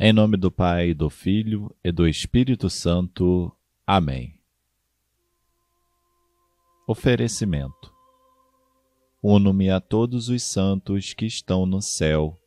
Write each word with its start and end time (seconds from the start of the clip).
Em 0.00 0.12
nome 0.12 0.36
do 0.36 0.48
Pai, 0.48 0.94
do 0.94 1.10
Filho 1.10 1.74
e 1.82 1.90
do 1.90 2.06
Espírito 2.06 2.70
Santo. 2.70 3.50
Amém. 3.84 4.32
Oferecimento. 6.86 7.92
Uno-me 9.20 9.68
a 9.70 9.80
todos 9.80 10.28
os 10.28 10.40
santos 10.44 11.14
que 11.14 11.26
estão 11.26 11.66
no 11.66 11.82
céu, 11.82 12.38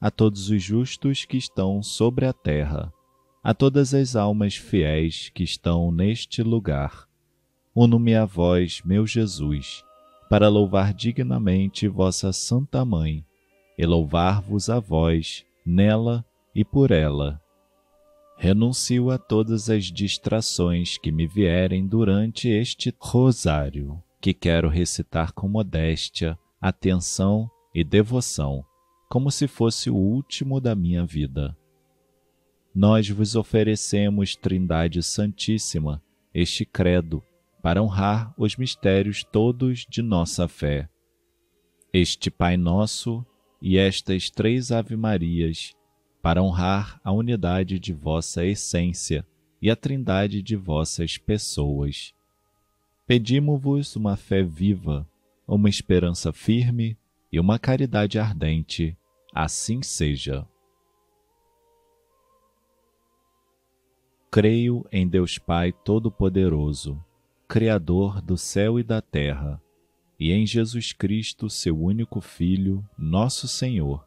a 0.00 0.08
todos 0.08 0.50
os 0.50 0.62
justos 0.62 1.24
que 1.24 1.36
estão 1.36 1.82
sobre 1.82 2.26
a 2.26 2.32
terra, 2.32 2.92
a 3.42 3.52
todas 3.52 3.92
as 3.92 4.14
almas 4.14 4.54
fiéis 4.54 5.30
que 5.30 5.42
estão 5.42 5.90
neste 5.90 6.44
lugar. 6.44 7.08
Uno-me 7.74 8.14
a 8.14 8.24
vós, 8.24 8.82
meu 8.84 9.04
Jesus, 9.04 9.82
para 10.28 10.48
louvar 10.48 10.94
dignamente 10.94 11.88
vossa 11.88 12.32
Santa 12.32 12.84
Mãe, 12.84 13.24
e 13.76 13.84
louvar-vos 13.84 14.70
a 14.70 14.78
vós, 14.78 15.44
nela 15.66 16.24
e 16.54 16.64
por 16.64 16.90
ela. 16.90 17.40
Renuncio 18.36 19.10
a 19.10 19.18
todas 19.18 19.68
as 19.68 19.84
distrações 19.84 20.96
que 20.96 21.12
me 21.12 21.26
vierem 21.26 21.86
durante 21.86 22.48
este 22.48 22.94
rosário, 22.98 24.02
que 24.20 24.32
quero 24.32 24.68
recitar 24.68 25.32
com 25.32 25.46
modéstia, 25.46 26.38
atenção 26.60 27.50
e 27.74 27.84
devoção, 27.84 28.64
como 29.08 29.30
se 29.30 29.46
fosse 29.46 29.90
o 29.90 29.96
último 29.96 30.60
da 30.60 30.74
minha 30.74 31.04
vida. 31.04 31.56
Nós 32.74 33.08
vos 33.08 33.34
oferecemos, 33.34 34.36
Trindade 34.36 35.02
Santíssima, 35.02 36.02
este 36.32 36.64
credo, 36.64 37.22
para 37.62 37.82
honrar 37.82 38.32
os 38.38 38.56
mistérios 38.56 39.22
todos 39.24 39.84
de 39.88 40.00
nossa 40.00 40.48
fé. 40.48 40.88
Este 41.92 42.30
Pai 42.30 42.56
Nosso 42.56 43.26
e 43.60 43.76
estas 43.76 44.30
três 44.30 44.70
Ave-Marias, 44.70 45.74
para 46.22 46.42
honrar 46.42 47.00
a 47.02 47.12
unidade 47.12 47.78
de 47.78 47.92
vossa 47.92 48.44
essência 48.44 49.26
e 49.60 49.70
a 49.70 49.76
trindade 49.76 50.42
de 50.42 50.56
vossas 50.56 51.16
pessoas. 51.16 52.14
Pedimo-vos 53.06 53.96
uma 53.96 54.16
fé 54.16 54.42
viva, 54.42 55.08
uma 55.46 55.68
esperança 55.68 56.32
firme 56.32 56.96
e 57.32 57.40
uma 57.40 57.58
caridade 57.58 58.18
ardente. 58.18 58.96
Assim 59.34 59.82
seja. 59.82 60.46
Creio 64.30 64.86
em 64.92 65.08
Deus 65.08 65.38
Pai 65.38 65.72
Todo-Poderoso, 65.72 67.02
Criador 67.48 68.20
do 68.22 68.36
céu 68.36 68.78
e 68.78 68.82
da 68.84 69.02
terra, 69.02 69.60
e 70.18 70.30
em 70.30 70.46
Jesus 70.46 70.92
Cristo, 70.92 71.50
seu 71.50 71.80
único 71.80 72.20
Filho, 72.20 72.84
nosso 72.96 73.48
Senhor 73.48 74.06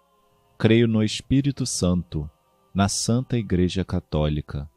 Creio 0.61 0.87
no 0.87 1.03
Espírito 1.03 1.65
Santo, 1.65 2.29
na 2.71 2.87
Santa 2.87 3.35
Igreja 3.35 3.83
Católica, 3.83 4.69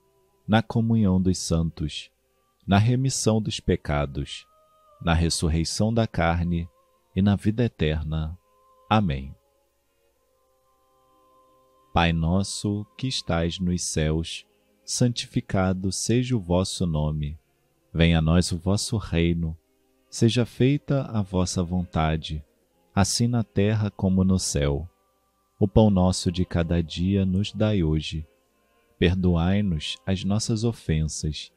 na 0.48 0.62
comunhão 0.62 1.20
dos 1.20 1.36
santos, 1.36 2.10
na 2.66 2.78
remissão 2.78 3.38
dos 3.38 3.60
pecados, 3.60 4.46
na 5.02 5.12
ressurreição 5.12 5.92
da 5.92 6.06
carne 6.06 6.66
e 7.14 7.20
na 7.20 7.36
vida 7.36 7.64
eterna. 7.64 8.34
Amém. 8.88 9.36
Pai 11.92 12.14
nosso 12.14 12.86
que 12.96 13.06
estais 13.06 13.58
nos 13.58 13.82
céus, 13.82 14.46
santificado 14.86 15.92
seja 15.92 16.34
o 16.34 16.40
vosso 16.40 16.86
nome. 16.86 17.38
Venha 17.92 18.20
a 18.20 18.22
nós 18.22 18.52
o 18.52 18.56
vosso 18.56 18.96
reino. 18.96 19.54
Seja 20.08 20.46
feita 20.46 21.02
a 21.02 21.20
vossa 21.20 21.62
vontade, 21.62 22.42
assim 22.94 23.28
na 23.28 23.44
terra 23.44 23.90
como 23.90 24.24
no 24.24 24.38
céu. 24.38 24.88
O 25.58 25.68
pão 25.68 25.88
nosso 25.88 26.32
de 26.32 26.44
cada 26.44 26.82
dia 26.82 27.24
nos 27.24 27.52
dai 27.52 27.82
hoje. 27.84 28.26
Perdoai-nos 28.98 29.96
as 30.04 30.24
nossas 30.24 30.64
ofensas, 30.64 31.52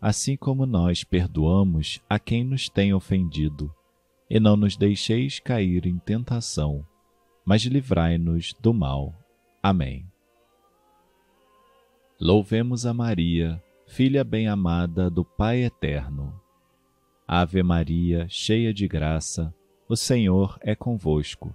assim 0.00 0.36
como 0.36 0.64
nós 0.64 1.04
perdoamos 1.04 2.00
a 2.08 2.18
quem 2.18 2.44
nos 2.44 2.68
tem 2.68 2.94
ofendido. 2.94 3.72
E 4.28 4.40
não 4.40 4.56
nos 4.56 4.76
deixeis 4.76 5.38
cair 5.38 5.86
em 5.86 5.98
tentação, 5.98 6.86
mas 7.44 7.62
livrai-nos 7.62 8.54
do 8.54 8.72
mal. 8.72 9.14
Amém. 9.62 10.06
Louvemos 12.18 12.86
a 12.86 12.94
Maria, 12.94 13.62
filha 13.86 14.24
bem-amada 14.24 15.10
do 15.10 15.24
Pai 15.24 15.64
Eterno. 15.64 16.40
Ave 17.28 17.62
Maria, 17.62 18.26
cheia 18.30 18.72
de 18.72 18.88
graça, 18.88 19.54
o 19.88 19.96
Senhor 19.96 20.58
é 20.62 20.74
convosco. 20.74 21.54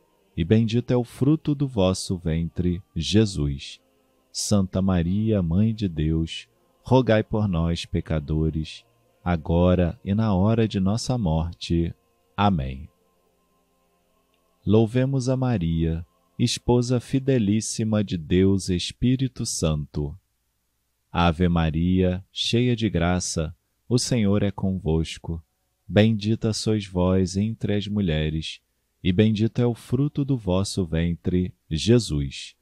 e 0.35 0.43
bendito 0.43 0.91
é 0.91 0.95
o 0.95 1.03
fruto 1.03 1.53
do 1.53 1.67
vosso 1.67 2.17
ventre, 2.17 2.81
Jesus. 2.95 3.79
Santa 4.31 4.81
Maria, 4.81 5.41
Mãe 5.41 5.73
de 5.73 5.89
Deus, 5.89 6.47
rogai 6.83 7.21
por 7.21 7.47
nós, 7.47 7.85
pecadores, 7.85 8.85
agora 9.23 9.99
e 10.05 10.15
na 10.15 10.33
hora 10.33 10.67
de 10.67 10.79
nossa 10.79 11.17
morte. 11.17 11.93
Amém. 12.35 12.89
Louvemos 14.65 15.27
a 15.27 15.35
Maria, 15.35 16.05
esposa 16.39 16.99
fidelíssima 16.99 18.03
de 18.03 18.17
Deus 18.17 18.69
Espírito 18.69 19.45
Santo. 19.45 20.17
Ave 21.11 21.49
Maria, 21.49 22.23
cheia 22.31 22.73
de 22.73 22.89
graça, 22.89 23.53
o 23.87 23.97
Senhor 23.97 24.43
é 24.43 24.51
convosco. 24.51 25.43
Bendita 25.85 26.53
sois 26.53 26.87
vós 26.87 27.35
entre 27.35 27.75
as 27.75 27.85
mulheres 27.85 28.61
e 29.03 29.11
bendito 29.11 29.59
é 29.59 29.65
o 29.65 29.73
fruto 29.73 30.23
do 30.23 30.37
vosso 30.37 30.85
ventre, 30.85 31.53
Jesus. 31.69 32.55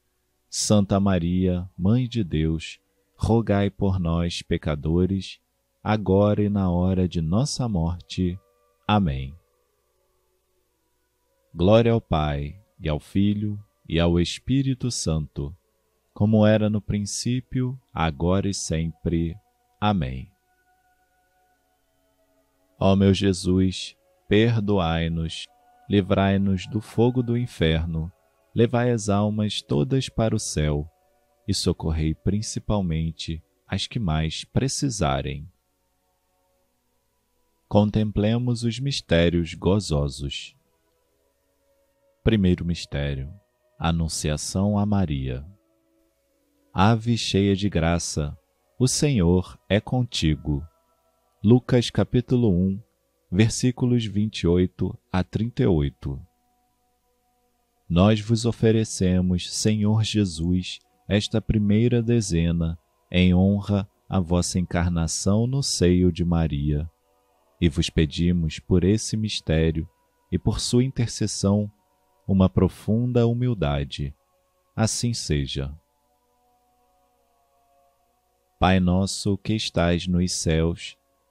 Santa 0.50 1.00
Maria, 1.00 1.70
Mãe 1.78 2.08
de 2.08 2.24
Deus, 2.24 2.80
rogai 3.16 3.70
por 3.70 4.00
nós, 4.00 4.42
pecadores, 4.42 5.40
agora 5.84 6.42
e 6.42 6.50
na 6.50 6.72
hora 6.72 7.08
de 7.08 7.22
nossa 7.22 7.68
morte. 7.68 8.40
Amém. 8.88 9.36
Glória 11.54 11.92
ao 11.92 12.00
Pai, 12.00 12.60
e 12.80 12.88
ao 12.88 13.00
Filho, 13.00 13.60
e 13.88 14.00
ao 14.00 14.20
Espírito 14.20 14.90
Santo, 14.90 15.56
como 16.14 16.46
era 16.46 16.70
no 16.70 16.82
princípio, 16.82 17.80
agora 17.94 18.48
e 18.48 18.54
sempre. 18.54 19.36
Amém. 19.80 20.32
Ó 22.80 22.96
meu 22.96 23.14
Jesus, 23.14 23.98
perdoai-nos 24.28 25.48
livrai-nos 25.90 26.68
do 26.68 26.80
fogo 26.80 27.24
do 27.24 27.36
inferno, 27.36 28.12
levai 28.54 28.92
as 28.92 29.10
almas 29.10 29.62
todas 29.62 30.08
para 30.08 30.36
o 30.36 30.40
céu 30.40 30.88
e 31.48 31.54
socorrei 31.54 32.14
principalmente 32.14 33.42
as 33.68 33.88
que 33.88 33.98
mais 33.98 34.44
precisarem. 34.44 35.50
Contemplemos 37.68 38.64
os 38.64 38.80
mistérios 38.80 39.54
gozosos. 39.54 40.56
Primeiro 42.24 42.64
mistério: 42.64 43.32
Anunciação 43.78 44.78
a 44.78 44.86
Maria. 44.86 45.46
Ave 46.74 47.18
cheia 47.18 47.56
de 47.56 47.70
graça, 47.70 48.38
o 48.78 48.88
Senhor 48.88 49.60
é 49.68 49.80
contigo. 49.80 50.64
Lucas 51.44 51.90
capítulo 51.90 52.50
1, 52.50 52.80
versículos 53.32 54.06
28 54.06 54.98
a 55.12 55.24
38. 55.24 56.20
Nós 57.88 58.20
vos 58.20 58.46
oferecemos, 58.46 59.54
Senhor 59.54 60.04
Jesus, 60.04 60.80
esta 61.08 61.40
primeira 61.40 62.02
dezena 62.02 62.78
em 63.12 63.34
honra 63.34 63.88
à 64.08 64.20
vossa 64.20 64.60
encarnação 64.60 65.46
no 65.46 65.62
seio 65.62 66.12
de 66.12 66.26
Maria. 66.26 66.90
E 67.62 67.70
vos 67.70 67.90
pedimos 67.90 68.60
por 68.60 68.84
esse 68.84 69.16
mistério 69.16 69.88
e 70.32 70.40
por 70.40 70.60
sua 70.60 70.84
intercessão 70.84 71.72
uma 72.28 72.50
profunda 72.50 73.28
humildade. 73.28 74.14
Assim 74.76 75.14
seja. 75.14 75.76
Pai 78.60 78.80
nosso 78.80 79.38
que 79.38 79.54
estais 79.54 80.08
nos 80.08 80.32
céus, 80.34 80.99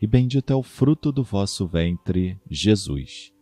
e 0.00 0.06
bendito 0.06 0.52
é 0.52 0.56
o 0.56 0.62
fruto 0.62 1.10
do 1.10 1.22
vosso 1.22 1.66
ventre, 1.66 2.38
Jesus. 2.50 3.32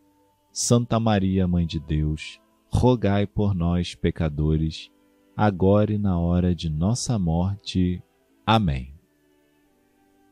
Santa 0.52 1.00
Maria, 1.00 1.48
Mãe 1.48 1.66
de 1.66 1.80
Deus, 1.80 2.40
rogai 2.68 3.26
por 3.26 3.54
nós, 3.54 3.94
pecadores, 3.94 4.90
agora 5.36 5.92
e 5.92 5.98
na 5.98 6.18
hora 6.18 6.54
de 6.54 6.70
nossa 6.70 7.18
morte. 7.18 8.00
Amém. 8.46 8.94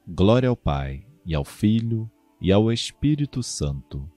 Glória 0.07 0.49
ao 0.49 0.57
Pai, 0.57 1.05
e 1.26 1.35
ao 1.35 1.45
Filho, 1.45 2.09
e 2.41 2.52
ao 2.52 2.73
Espírito 2.73 3.43
Santo, 3.43 4.09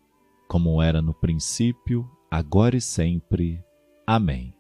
como 0.48 0.82
era 0.82 1.02
no 1.02 1.14
princípio, 1.14 2.10
agora 2.30 2.76
e 2.76 2.82
sempre. 2.82 3.64
Amém. 4.06 4.54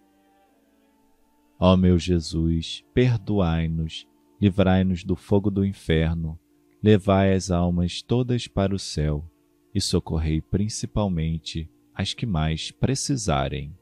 Ó 1.60 1.78
meu 1.78 1.98
Jesus, 1.98 2.84
perdoai-nos, 2.94 4.08
livrai-nos 4.42 5.04
do 5.04 5.16
fogo 5.16 5.52
do 5.52 5.64
inferno 5.64 6.40
levai 6.86 7.34
as 7.34 7.50
almas 7.50 8.04
todas 8.04 8.48
para 8.48 8.76
o 8.76 8.78
céu 8.78 9.26
e 9.74 9.82
socorrei 9.82 10.40
principalmente 10.40 11.68
as 11.96 12.14
que 12.14 12.28
mais 12.28 12.70
precisarem. 12.70 13.76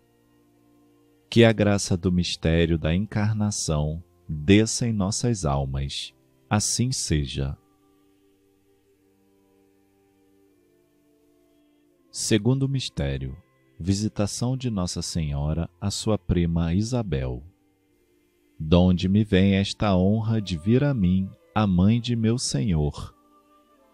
Que 1.30 1.44
a 1.44 1.52
graça 1.52 1.98
do 1.98 2.10
mistério 2.14 2.78
da 2.78 2.96
encarnação 2.96 4.02
desça 4.26 4.88
em 4.88 4.94
nossas 4.94 5.44
almas. 5.44 6.14
Assim 6.50 6.94
seja. 6.94 7.58
Segundo 12.10 12.70
mistério: 12.70 13.36
Visitação 13.78 14.56
de 14.56 14.70
Nossa 14.70 15.02
Senhora 15.02 15.70
à 15.82 15.92
sua 15.92 16.18
prima 16.18 16.74
Isabel. 16.74 17.44
Donde 18.58 19.10
me 19.10 19.26
vem 19.26 19.56
esta 19.56 19.94
honra 19.94 20.42
de 20.42 20.58
vir 20.58 20.86
a 20.86 20.94
mim, 20.94 21.30
a 21.56 21.68
mãe 21.68 22.02
de 22.02 22.16
meu 22.16 22.40
Senhor? 22.40 23.16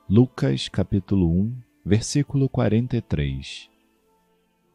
Lucas 0.10 0.70
capítulo 0.70 1.30
1, 1.30 1.58
versículo 1.86 2.48
43. 2.48 3.70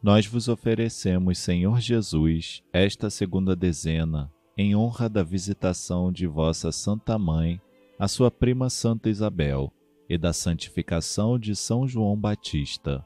Nós 0.03 0.27
vos 0.27 0.47
oferecemos, 0.47 1.39
Senhor 1.39 1.81
Jesus, 1.81 2.61
esta 2.71 3.09
segunda 3.09 3.55
dezena, 3.55 4.31
em 4.55 4.75
honra 4.75 5.09
da 5.09 5.23
visitação 5.23 6.11
de 6.11 6.27
vossa 6.27 6.71
Santa 6.71 7.17
Mãe, 7.17 7.59
a 7.97 8.07
sua 8.07 8.29
prima 8.29 8.69
Santa 8.69 9.09
Isabel, 9.09 9.73
e 10.07 10.15
da 10.15 10.31
santificação 10.31 11.39
de 11.39 11.55
São 11.55 11.87
João 11.87 12.15
Batista. 12.15 13.03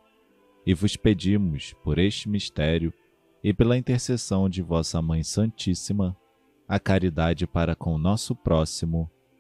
E 0.66 0.74
vos 0.74 0.98
pedimos, 0.98 1.74
por 1.86 1.98
este 1.98 2.28
mistério, 2.28 2.94
e 3.42 3.54
pela 3.54 3.78
intercessão 3.78 4.50
de 4.50 4.62
vossa 4.62 5.02
Mãe 5.02 5.24
Santíssima, 5.24 6.18
a 6.68 6.78
caridade 6.82 7.48
para 7.48 7.78
com 7.78 7.96
o 7.96 7.98
nosso 7.98 8.36
próximo, 8.36 9.10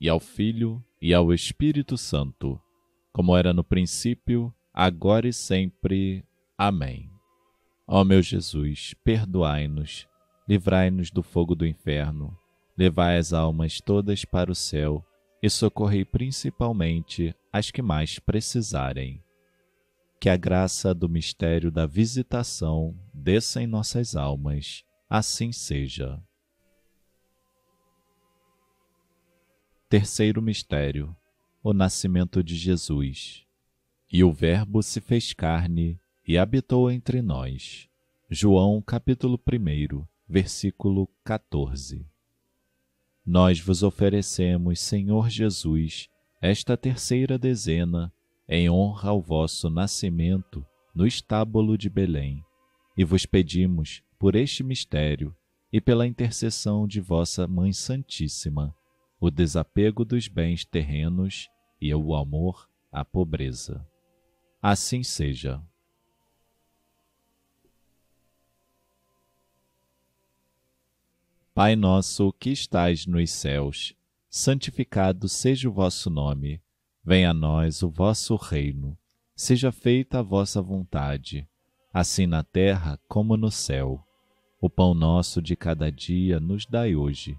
e 0.00 0.08
ao 0.08 0.20
Filho, 0.20 0.82
e 1.00 1.14
ao 1.14 1.32
Espírito 1.32 1.96
Santo, 1.96 2.60
como 3.12 3.36
era 3.36 3.52
no 3.52 3.64
princípio, 3.64 4.52
agora 4.72 5.26
e 5.26 5.32
sempre. 5.32 6.24
Amém. 6.58 7.10
Ó 7.86 8.04
meu 8.04 8.20
Jesus, 8.20 8.94
perdoai-nos, 9.04 10.06
livrai-nos 10.48 11.10
do 11.10 11.22
fogo 11.22 11.54
do 11.54 11.66
inferno, 11.66 12.36
levai 12.76 13.16
as 13.16 13.32
almas 13.32 13.80
todas 13.80 14.24
para 14.24 14.50
o 14.50 14.54
céu 14.54 15.04
e 15.42 15.48
socorrei 15.48 16.04
principalmente 16.04 17.34
as 17.52 17.70
que 17.70 17.80
mais 17.80 18.18
precisarem. 18.18 19.22
Que 20.20 20.28
a 20.28 20.36
graça 20.36 20.92
do 20.92 21.08
mistério 21.08 21.70
da 21.70 21.86
visitação 21.86 22.98
desça 23.14 23.62
em 23.62 23.66
nossas 23.66 24.16
almas, 24.16 24.84
assim 25.08 25.52
seja. 25.52 26.20
Terceiro 29.88 30.42
mistério 30.42 31.14
o 31.62 31.72
nascimento 31.72 32.42
de 32.42 32.56
Jesus. 32.56 33.44
E 34.12 34.24
o 34.24 34.32
Verbo 34.32 34.82
se 34.82 35.00
fez 35.00 35.32
carne 35.32 35.96
e 36.26 36.36
habitou 36.36 36.90
entre 36.90 37.22
nós. 37.22 37.88
João 38.28 38.82
capítulo 38.82 39.38
1, 39.38 40.04
versículo 40.28 41.08
14. 41.22 42.04
Nós 43.24 43.60
vos 43.60 43.84
oferecemos, 43.84 44.80
Senhor 44.80 45.30
Jesus, 45.30 46.08
esta 46.42 46.76
terceira 46.76 47.38
dezena 47.38 48.12
em 48.48 48.68
honra 48.68 49.10
ao 49.10 49.22
vosso 49.22 49.70
nascimento 49.70 50.66
no 50.92 51.06
estábulo 51.06 51.78
de 51.78 51.88
Belém, 51.88 52.42
e 52.98 53.04
vos 53.04 53.24
pedimos, 53.24 54.02
por 54.18 54.34
este 54.34 54.64
mistério 54.64 55.32
e 55.72 55.80
pela 55.80 56.08
intercessão 56.08 56.88
de 56.88 57.00
vossa 57.00 57.46
Mãe 57.46 57.72
Santíssima, 57.72 58.74
o 59.20 59.30
desapego 59.30 60.04
dos 60.04 60.28
bens 60.28 60.64
terrenos 60.64 61.48
e 61.80 61.94
o 61.94 62.14
amor 62.14 62.68
à 62.92 63.04
pobreza. 63.04 63.86
Assim 64.60 65.02
seja. 65.02 65.62
Pai 71.54 71.74
nosso 71.74 72.32
que 72.34 72.50
estais 72.50 73.06
nos 73.06 73.30
céus, 73.30 73.94
santificado 74.28 75.28
seja 75.28 75.68
o 75.68 75.72
vosso 75.72 76.10
nome. 76.10 76.60
Venha 77.02 77.30
a 77.30 77.34
nós 77.34 77.82
o 77.82 77.88
vosso 77.88 78.36
reino. 78.36 78.98
Seja 79.34 79.72
feita 79.72 80.18
a 80.18 80.22
vossa 80.22 80.60
vontade, 80.60 81.48
assim 81.92 82.26
na 82.26 82.42
terra 82.42 82.98
como 83.08 83.36
no 83.36 83.50
céu. 83.50 84.04
O 84.60 84.68
pão 84.68 84.92
nosso 84.92 85.40
de 85.40 85.54
cada 85.54 85.90
dia 85.90 86.40
nos 86.40 86.66
dai 86.66 86.94
hoje. 86.96 87.38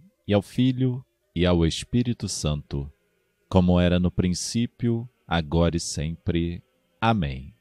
e 0.27 0.33
ao 0.33 0.41
Filho, 0.41 1.03
e 1.35 1.45
ao 1.45 1.65
Espírito 1.65 2.27
Santo, 2.27 2.91
como 3.49 3.79
era 3.79 3.99
no 3.99 4.11
princípio, 4.11 5.07
agora 5.27 5.77
e 5.77 5.79
sempre. 5.79 6.61
Amém. 6.99 7.53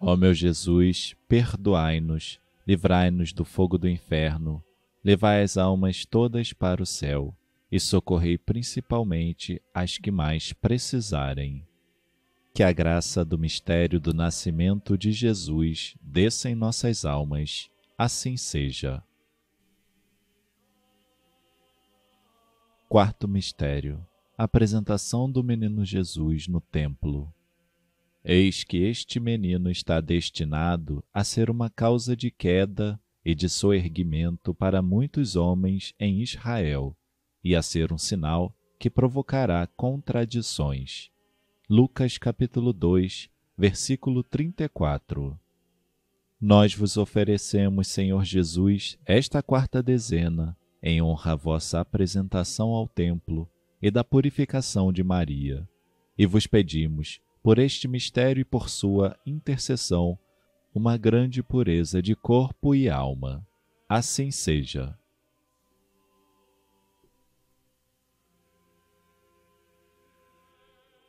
Ó 0.00 0.16
meu 0.16 0.34
Jesus, 0.34 1.14
perdoai-nos 1.28 2.40
livrai-nos 2.66 3.32
do 3.32 3.44
fogo 3.44 3.76
do 3.76 3.88
inferno, 3.88 4.62
levai 5.04 5.42
as 5.42 5.56
almas 5.56 6.04
todas 6.04 6.52
para 6.52 6.82
o 6.82 6.86
céu 6.86 7.34
e 7.70 7.80
socorrei 7.80 8.38
principalmente 8.38 9.60
as 9.74 9.98
que 9.98 10.10
mais 10.10 10.52
precisarem. 10.52 11.66
Que 12.54 12.62
a 12.62 12.70
graça 12.70 13.24
do 13.24 13.38
mistério 13.38 13.98
do 13.98 14.12
nascimento 14.12 14.96
de 14.96 15.10
Jesus 15.10 15.96
desça 16.00 16.50
em 16.50 16.54
nossas 16.54 17.04
almas, 17.04 17.70
assim 17.96 18.36
seja. 18.36 19.02
Quarto 22.92 23.26
mistério: 23.26 24.06
Apresentação 24.36 25.32
do 25.32 25.42
menino 25.42 25.82
Jesus 25.82 26.46
no 26.46 26.60
templo. 26.60 27.32
Eis 28.22 28.64
que 28.64 28.84
este 28.84 29.18
menino 29.18 29.70
está 29.70 29.98
destinado 29.98 31.02
a 31.10 31.24
ser 31.24 31.48
uma 31.48 31.70
causa 31.70 32.14
de 32.14 32.30
queda 32.30 33.00
e 33.24 33.34
de 33.34 33.48
soerguimento 33.48 34.52
para 34.52 34.82
muitos 34.82 35.36
homens 35.36 35.94
em 35.98 36.20
Israel, 36.20 36.94
e 37.42 37.56
a 37.56 37.62
ser 37.62 37.94
um 37.94 37.96
sinal 37.96 38.54
que 38.78 38.90
provocará 38.90 39.66
contradições. 39.68 41.10
Lucas 41.70 42.18
capítulo 42.18 42.74
2, 42.74 43.30
versículo 43.56 44.22
34. 44.22 45.40
Nós 46.38 46.74
vos 46.74 46.98
oferecemos, 46.98 47.88
Senhor 47.88 48.22
Jesus, 48.22 48.98
esta 49.06 49.42
quarta 49.42 49.82
dezena, 49.82 50.54
em 50.82 51.00
honra 51.00 51.32
à 51.32 51.36
vossa 51.36 51.80
apresentação 51.80 52.70
ao 52.70 52.88
templo 52.88 53.48
e 53.80 53.90
da 53.90 54.02
purificação 54.02 54.92
de 54.92 55.02
Maria, 55.02 55.68
e 56.18 56.26
vos 56.26 56.46
pedimos 56.46 57.20
por 57.42 57.58
este 57.58 57.88
mistério 57.88 58.40
e 58.40 58.44
por 58.44 58.68
sua 58.68 59.18
intercessão, 59.26 60.18
uma 60.74 60.96
grande 60.96 61.42
pureza 61.42 62.00
de 62.00 62.14
corpo 62.14 62.74
e 62.74 62.88
alma. 62.88 63.46
Assim 63.88 64.30
seja. 64.30 64.96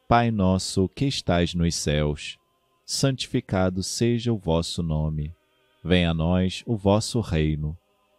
Pai 0.08 0.32
nosso 0.32 0.90
que 0.90 1.06
estais 1.06 1.54
nos 1.54 1.76
céus, 1.76 2.38
santificado 2.86 3.82
seja 3.82 4.34
o 4.34 4.38
vosso 4.38 4.84
nome. 4.84 5.34
Venha 5.84 6.12
a 6.12 6.14
nós 6.14 6.64
o 6.66 6.76
vosso 6.76 7.20
reino. 7.22 7.78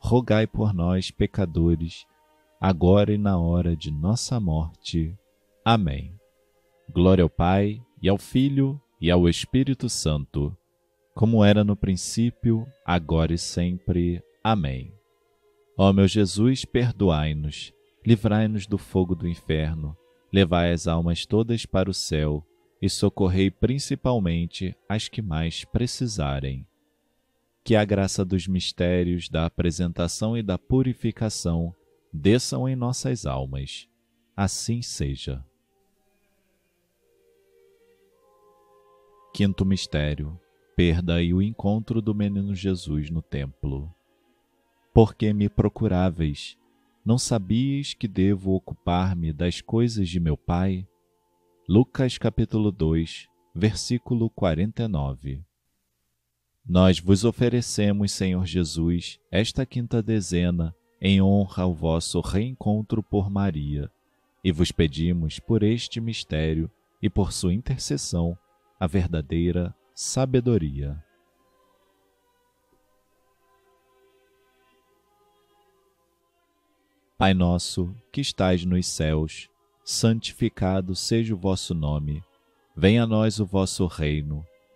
rogai 0.00 0.46
por 0.46 0.72
nós, 0.72 1.10
pecadores, 1.10 2.06
agora 2.58 3.12
e 3.12 3.18
na 3.18 3.38
hora 3.38 3.76
de 3.76 3.90
nossa 3.90 4.40
morte. 4.40 5.14
Amém. 5.64 6.18
Glória 6.90 7.22
ao 7.22 7.30
Pai, 7.30 7.80
e 8.02 8.08
ao 8.08 8.16
Filho, 8.16 8.80
e 9.00 9.10
ao 9.10 9.28
Espírito 9.28 9.88
Santo, 9.88 10.56
como 11.14 11.44
era 11.44 11.62
no 11.62 11.76
princípio, 11.76 12.66
agora 12.84 13.34
e 13.34 13.38
sempre. 13.38 14.22
Amém. 14.42 14.92
Ó 15.76 15.92
meu 15.92 16.08
Jesus, 16.08 16.64
perdoai-nos, 16.64 17.72
livrai-nos 18.04 18.66
do 18.66 18.78
fogo 18.78 19.14
do 19.14 19.28
inferno, 19.28 19.96
levai 20.32 20.72
as 20.72 20.86
almas 20.86 21.26
todas 21.26 21.66
para 21.66 21.90
o 21.90 21.94
céu 21.94 22.44
e 22.80 22.88
socorrei 22.88 23.50
principalmente 23.50 24.74
as 24.88 25.08
que 25.08 25.20
mais 25.20 25.64
precisarem. 25.64 26.66
Que 27.62 27.76
a 27.76 27.84
graça 27.84 28.24
dos 28.24 28.46
mistérios 28.46 29.28
da 29.28 29.46
apresentação 29.46 30.36
e 30.36 30.42
da 30.42 30.58
purificação 30.58 31.74
desçam 32.12 32.68
em 32.68 32.74
nossas 32.74 33.26
almas. 33.26 33.88
Assim 34.36 34.82
seja. 34.82 35.44
Quinto 39.32 39.64
mistério: 39.64 40.38
perda 40.74 41.22
e 41.22 41.32
o 41.32 41.42
encontro 41.42 42.00
do 42.00 42.14
menino 42.14 42.54
Jesus 42.54 43.10
no 43.10 43.22
templo. 43.22 43.94
Porque 44.92 45.32
me 45.32 45.48
procuráveis? 45.48 46.58
Não 47.04 47.16
sabíeis 47.16 47.94
que 47.94 48.08
devo 48.08 48.52
ocupar-me 48.52 49.32
das 49.32 49.60
coisas 49.60 50.08
de 50.08 50.18
meu 50.18 50.36
Pai? 50.36 50.86
Lucas 51.68 52.18
capítulo 52.18 52.72
2, 52.72 53.28
versículo 53.54 54.28
49. 54.30 55.44
Nós 56.72 57.00
vos 57.00 57.24
oferecemos, 57.24 58.12
Senhor 58.12 58.46
Jesus, 58.46 59.18
esta 59.28 59.66
quinta 59.66 60.00
dezena 60.00 60.72
em 61.00 61.20
honra 61.20 61.64
ao 61.64 61.74
vosso 61.74 62.20
reencontro 62.20 63.02
por 63.02 63.28
Maria, 63.28 63.90
e 64.44 64.52
vos 64.52 64.70
pedimos 64.70 65.40
por 65.40 65.64
este 65.64 66.00
mistério 66.00 66.70
e 67.02 67.10
por 67.10 67.32
sua 67.32 67.52
intercessão 67.52 68.38
a 68.78 68.86
verdadeira 68.86 69.74
sabedoria. 69.92 70.96
Pai 77.18 77.34
nosso, 77.34 77.92
que 78.12 78.20
estais 78.20 78.64
nos 78.64 78.86
céus, 78.86 79.50
santificado 79.82 80.94
seja 80.94 81.34
o 81.34 81.36
vosso 81.36 81.74
nome. 81.74 82.22
Venha 82.76 83.02
a 83.02 83.06
nós 83.08 83.40
o 83.40 83.44
vosso 83.44 83.88
reino. 83.88 84.46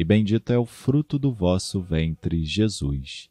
e 0.00 0.04
bendito 0.04 0.50
é 0.50 0.58
o 0.58 0.64
fruto 0.64 1.18
do 1.18 1.30
vosso 1.30 1.78
ventre, 1.78 2.42
Jesus. 2.42 3.28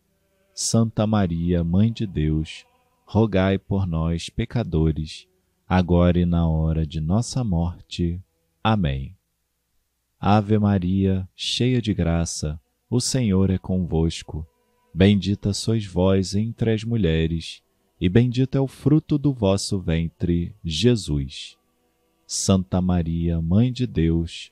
Santa 0.53 1.07
Maria, 1.07 1.63
Mãe 1.63 1.91
de 1.91 2.05
Deus, 2.05 2.63
rogai 3.07 3.57
por 3.57 3.87
nós, 3.87 4.29
pecadores, 4.29 5.27
agora 5.67 6.19
e 6.19 6.27
na 6.27 6.47
hora 6.47 6.85
de 6.85 7.01
nossa 7.01 7.43
morte. 7.43 8.21
Amém. 8.63 9.17
Ave 10.19 10.59
Maria, 10.59 11.27
cheia 11.35 11.81
de 11.81 11.91
graça, 11.91 12.61
o 12.87 13.01
Senhor 13.01 13.49
é 13.49 13.57
convosco. 13.57 14.45
Bendita 14.93 15.53
sois 15.53 15.87
vós 15.87 16.35
entre 16.35 16.71
as 16.71 16.83
mulheres, 16.83 17.63
e 17.99 18.07
bendito 18.07 18.55
é 18.55 18.61
o 18.61 18.67
fruto 18.67 19.17
do 19.17 19.33
vosso 19.33 19.79
ventre, 19.79 20.55
Jesus. 20.63 21.57
Santa 22.27 22.79
Maria, 22.79 23.41
Mãe 23.41 23.73
de 23.73 23.87
Deus, 23.87 24.51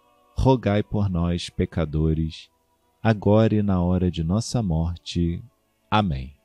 rogai 0.37 0.81
por 0.83 1.09
nós, 1.09 1.49
pecadores, 1.49 2.49
agora 3.01 3.55
e 3.55 3.61
na 3.61 3.81
hora 3.81 4.09
de 4.09 4.23
nossa 4.23 4.61
morte. 4.61 5.43
Amém. 5.89 6.35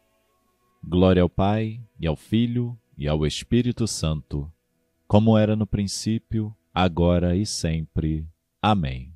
Glória 0.82 1.22
ao 1.22 1.28
Pai, 1.28 1.80
e 1.98 2.06
ao 2.06 2.16
Filho, 2.16 2.78
e 2.96 3.08
ao 3.08 3.26
Espírito 3.26 3.86
Santo, 3.86 4.50
como 5.06 5.36
era 5.36 5.54
no 5.54 5.66
princípio, 5.66 6.54
agora 6.72 7.36
e 7.36 7.44
sempre. 7.44 8.26
Amém. 8.60 9.12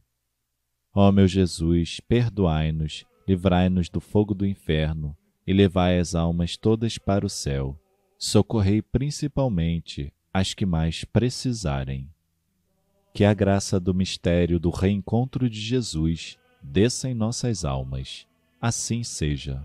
Ó 0.94 1.10
meu 1.12 1.26
Jesus, 1.26 2.00
perdoai-nos, 2.00 3.04
livrai-nos 3.26 3.88
do 3.88 4.00
fogo 4.00 4.34
do 4.34 4.46
inferno 4.46 5.16
e 5.46 5.52
levai 5.52 5.98
as 5.98 6.14
almas 6.14 6.56
todas 6.56 6.98
para 6.98 7.24
o 7.24 7.28
céu. 7.28 7.78
Socorrei 8.18 8.82
principalmente 8.82 10.12
as 10.32 10.54
que 10.54 10.66
mais 10.66 11.04
precisarem. 11.04 12.10
Que 13.12 13.24
a 13.24 13.34
graça 13.34 13.80
do 13.80 13.92
mistério 13.92 14.60
do 14.60 14.70
reencontro 14.70 15.50
de 15.50 15.60
Jesus 15.60 16.38
desça 16.62 17.08
em 17.08 17.14
nossas 17.14 17.64
almas. 17.64 18.26
Assim 18.60 19.02
seja. 19.02 19.64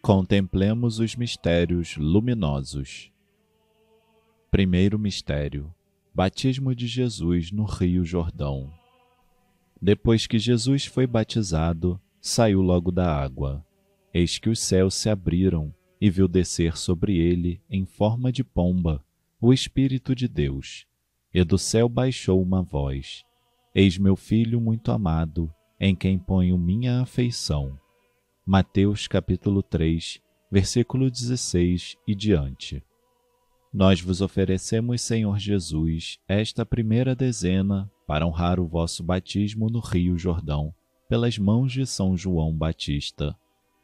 Contemplemos 0.00 0.98
os 0.98 1.14
mistérios 1.14 1.96
luminosos. 1.96 3.12
Primeiro 4.50 4.98
mistério: 4.98 5.72
Batismo 6.14 6.74
de 6.74 6.86
Jesus 6.86 7.52
no 7.52 7.64
Rio 7.64 8.04
Jordão. 8.04 8.72
Depois 9.80 10.26
que 10.26 10.38
Jesus 10.38 10.86
foi 10.86 11.06
batizado, 11.06 12.00
saiu 12.20 12.60
logo 12.62 12.90
da 12.90 13.14
água. 13.14 13.64
Eis 14.14 14.38
que 14.38 14.48
os 14.48 14.60
céus 14.60 14.94
se 14.94 15.08
abriram 15.08 15.74
e 16.00 16.10
viu 16.10 16.28
descer 16.28 16.76
sobre 16.76 17.16
ele, 17.16 17.60
em 17.70 17.84
forma 17.84 18.30
de 18.30 18.44
pomba, 18.44 19.04
o 19.44 19.52
Espírito 19.52 20.14
de 20.14 20.28
Deus. 20.28 20.86
E 21.34 21.42
do 21.42 21.58
céu 21.58 21.88
baixou 21.88 22.40
uma 22.40 22.62
voz: 22.62 23.24
Eis 23.74 23.98
meu 23.98 24.14
filho 24.14 24.60
muito 24.60 24.92
amado, 24.92 25.52
em 25.80 25.96
quem 25.96 26.16
ponho 26.16 26.56
minha 26.56 27.00
afeição. 27.00 27.76
Mateus 28.46 29.08
capítulo 29.08 29.60
3, 29.60 30.20
versículo 30.48 31.10
16 31.10 31.96
e 32.06 32.14
diante. 32.14 32.84
Nós 33.74 34.00
vos 34.00 34.20
oferecemos, 34.20 35.00
Senhor 35.00 35.38
Jesus, 35.40 36.20
esta 36.28 36.64
primeira 36.64 37.16
dezena 37.16 37.90
para 38.06 38.24
honrar 38.24 38.60
o 38.60 38.68
vosso 38.68 39.02
batismo 39.02 39.68
no 39.68 39.80
Rio 39.80 40.16
Jordão, 40.16 40.72
pelas 41.08 41.36
mãos 41.36 41.72
de 41.72 41.84
São 41.84 42.16
João 42.16 42.54
Batista. 42.54 43.36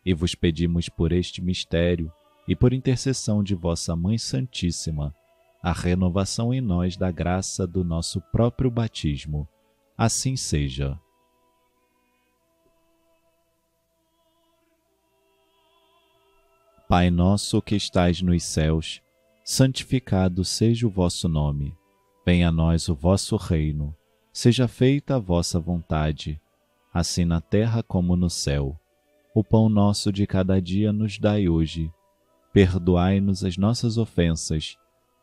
E 0.05 0.15
vos 0.15 0.37
pedimos 0.37 0.89
por 0.89 1.11
este 1.11 1.43
mistério 1.43 2.13
e 2.47 2.55
por 2.55 2.73
intercessão 2.73 3.43
de 3.43 3.55
vossa 3.55 3.97
Mãe 3.97 4.19
Santíssima, 4.19 5.15
a 5.69 5.73
renovação 5.73 6.55
em 6.55 6.63
nós 6.63 6.97
da 6.97 7.11
graça 7.11 7.67
do 7.67 7.85
nosso 7.85 8.23
próprio 8.33 8.71
batismo. 8.71 9.47
Assim 9.99 10.35
seja. 10.35 10.99
Pai 16.89 17.11
nosso 17.11 17.61
que 17.61 17.77
estais 17.77 18.23
nos 18.23 18.45
céus, 18.45 19.03
santificado 19.45 20.43
seja 20.43 20.87
o 20.87 20.91
vosso 20.91 21.29
nome. 21.29 21.77
Venha 22.25 22.49
a 22.49 22.53
nós 22.53 22.89
o 22.89 22.95
vosso 22.95 23.37
reino. 23.37 23.95
Seja 24.33 24.67
feita 24.67 25.17
a 25.17 25.19
vossa 25.19 25.61
vontade, 25.61 26.41
assim 26.95 27.27
na 27.27 27.43
terra 27.43 27.83
como 27.83 28.17
no 28.17 28.31
céu. 28.31 28.75
O 29.35 29.45
pão 29.45 29.69
nosso 29.69 30.11
de 30.11 30.27
cada 30.27 30.63
dia 30.63 30.95
nos 30.95 31.19
dai 31.19 31.47
hoje. 31.47 31.93
Perdoai-nos 32.55 33.45
as 33.45 33.59
nossas 33.59 33.99
ofensas, 33.99 34.79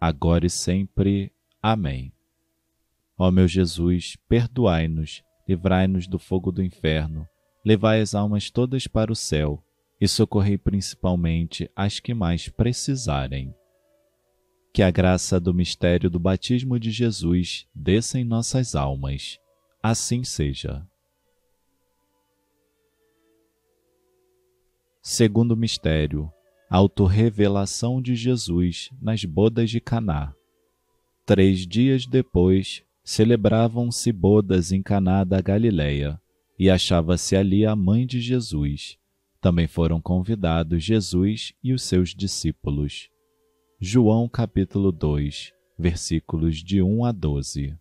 agora 0.00 0.46
e 0.46 0.50
sempre. 0.50 1.32
Amém. 1.62 2.12
Ó 3.18 3.30
meu 3.30 3.46
Jesus, 3.46 4.16
perdoai-nos, 4.28 5.22
livrai-nos 5.46 6.06
do 6.06 6.18
fogo 6.18 6.50
do 6.50 6.62
inferno, 6.62 7.28
levai 7.64 8.00
as 8.00 8.14
almas 8.14 8.50
todas 8.50 8.86
para 8.86 9.12
o 9.12 9.16
céu 9.16 9.62
e 10.00 10.08
socorrei 10.08 10.56
principalmente 10.56 11.70
as 11.76 12.00
que 12.00 12.14
mais 12.14 12.48
precisarem. 12.48 13.54
Que 14.72 14.82
a 14.82 14.90
graça 14.90 15.38
do 15.38 15.52
mistério 15.52 16.08
do 16.08 16.18
batismo 16.18 16.78
de 16.78 16.90
Jesus 16.90 17.66
desça 17.74 18.18
em 18.18 18.24
nossas 18.24 18.74
almas. 18.74 19.38
Assim 19.82 20.24
seja. 20.24 20.86
Segundo 25.02 25.56
mistério, 25.56 26.32
autorrevelação 26.70 28.00
de 28.00 28.14
Jesus 28.14 28.90
nas 29.02 29.24
bodas 29.24 29.68
de 29.68 29.80
Caná. 29.80 30.32
Três 31.26 31.66
dias 31.66 32.06
depois, 32.06 32.84
celebravam-se 33.02 34.12
bodas 34.12 34.70
em 34.70 34.80
Caná 34.80 35.24
da 35.24 35.40
Galileia, 35.40 36.20
e 36.56 36.70
achava-se 36.70 37.34
ali 37.34 37.66
a 37.66 37.74
mãe 37.74 38.06
de 38.06 38.20
Jesus. 38.20 38.96
Também 39.40 39.66
foram 39.66 40.00
convidados 40.00 40.84
Jesus 40.84 41.52
e 41.60 41.72
os 41.72 41.82
seus 41.82 42.14
discípulos. 42.14 43.10
João 43.80 44.28
capítulo 44.28 44.92
2, 44.92 45.52
versículos 45.76 46.62
de 46.62 46.80
1 46.80 47.04
a 47.04 47.10
12. 47.10 47.76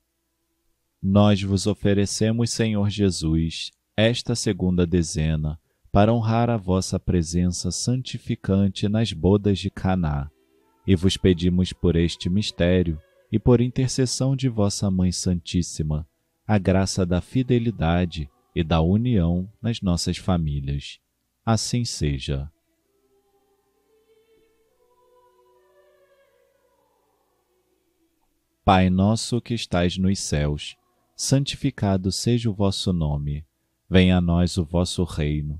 Nós 0.99 1.43
vos 1.43 1.67
oferecemos, 1.67 2.49
Senhor 2.49 2.89
Jesus, 2.89 3.69
esta 3.95 4.33
segunda 4.33 4.87
dezena, 4.87 5.59
para 5.91 6.13
honrar 6.13 6.49
a 6.49 6.57
vossa 6.57 6.99
presença 6.99 7.71
santificante 7.71 8.87
nas 8.87 9.11
bodas 9.11 9.59
de 9.59 9.69
Caná, 9.69 10.29
e 10.85 10.95
vos 10.95 11.17
pedimos 11.17 11.73
por 11.73 11.95
este 11.95 12.29
mistério 12.29 12.99
e 13.31 13.37
por 13.37 13.61
intercessão 13.61 14.35
de 14.35 14.49
vossa 14.49 14.89
Mãe 14.89 15.11
Santíssima, 15.11 16.07
a 16.47 16.57
graça 16.57 17.05
da 17.05 17.21
fidelidade 17.21 18.29
e 18.55 18.63
da 18.63 18.81
união 18.81 19.47
nas 19.61 19.81
nossas 19.81 20.17
famílias 20.17 20.99
assim 21.51 21.83
seja. 21.83 22.51
Pai 28.63 28.89
nosso 28.91 29.41
que 29.41 29.55
estais 29.55 29.97
nos 29.97 30.19
céus, 30.19 30.77
santificado 31.15 32.11
seja 32.11 32.51
o 32.51 32.53
vosso 32.53 32.93
nome. 32.93 33.43
Venha 33.89 34.17
a 34.17 34.21
nós 34.21 34.57
o 34.57 34.63
vosso 34.63 35.03
reino. 35.03 35.59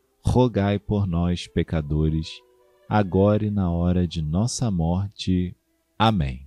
rogai 0.23 0.79
por 0.79 1.07
nós, 1.07 1.47
pecadores, 1.47 2.41
agora 2.87 3.45
e 3.45 3.49
na 3.49 3.71
hora 3.71 4.07
de 4.07 4.21
nossa 4.21 4.69
morte. 4.69 5.55
Amém. 5.97 6.45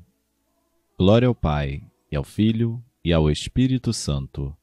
Glória 0.99 1.29
ao 1.29 1.35
Pai, 1.35 1.83
e 2.11 2.17
ao 2.17 2.25
Filho, 2.25 2.83
e 3.05 3.13
ao 3.13 3.31
Espírito 3.31 3.93
Santo, 3.93 4.57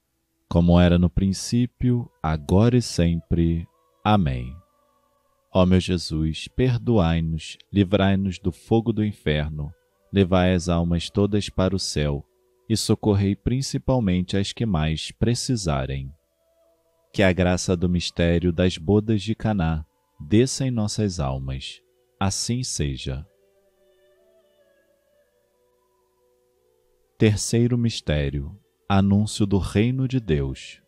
como 0.50 0.80
era 0.80 0.98
no 0.98 1.10
princípio, 1.10 2.10
agora 2.22 2.78
e 2.78 2.82
sempre. 2.82 3.68
Amém. 4.04 4.56
Ó 5.54 5.66
meu 5.66 5.80
Jesus, 5.80 6.48
perdoai-nos, 6.48 7.58
livrai-nos 7.72 8.40
do 8.40 8.52
fogo 8.52 8.94
do 8.94 9.04
inferno, 9.04 9.74
levai 10.12 10.54
as 10.54 10.70
almas 10.70 11.10
todas 11.10 11.50
para 11.50 11.76
o 11.76 11.80
céu 11.80 12.26
e 12.70 12.78
socorrei 12.78 13.36
principalmente 13.36 14.38
as 14.38 14.54
que 14.54 14.66
mais 14.66 15.12
precisarem. 15.12 16.12
Que 17.14 17.24
a 17.24 17.34
graça 17.34 17.76
do 17.76 17.90
mistério 17.90 18.54
das 18.54 18.78
bodas 18.78 19.22
de 19.22 19.36
Caná 19.36 19.86
desça 20.18 20.66
em 20.66 20.72
nossas 20.72 21.20
almas. 21.20 21.82
Assim 22.18 22.64
seja. 22.64 23.28
Terceiro 27.18 27.78
mistério: 27.78 28.58
Anúncio 28.88 29.46
do 29.46 29.58
reino 29.58 30.08
de 30.08 30.22
Deus. 30.22 30.82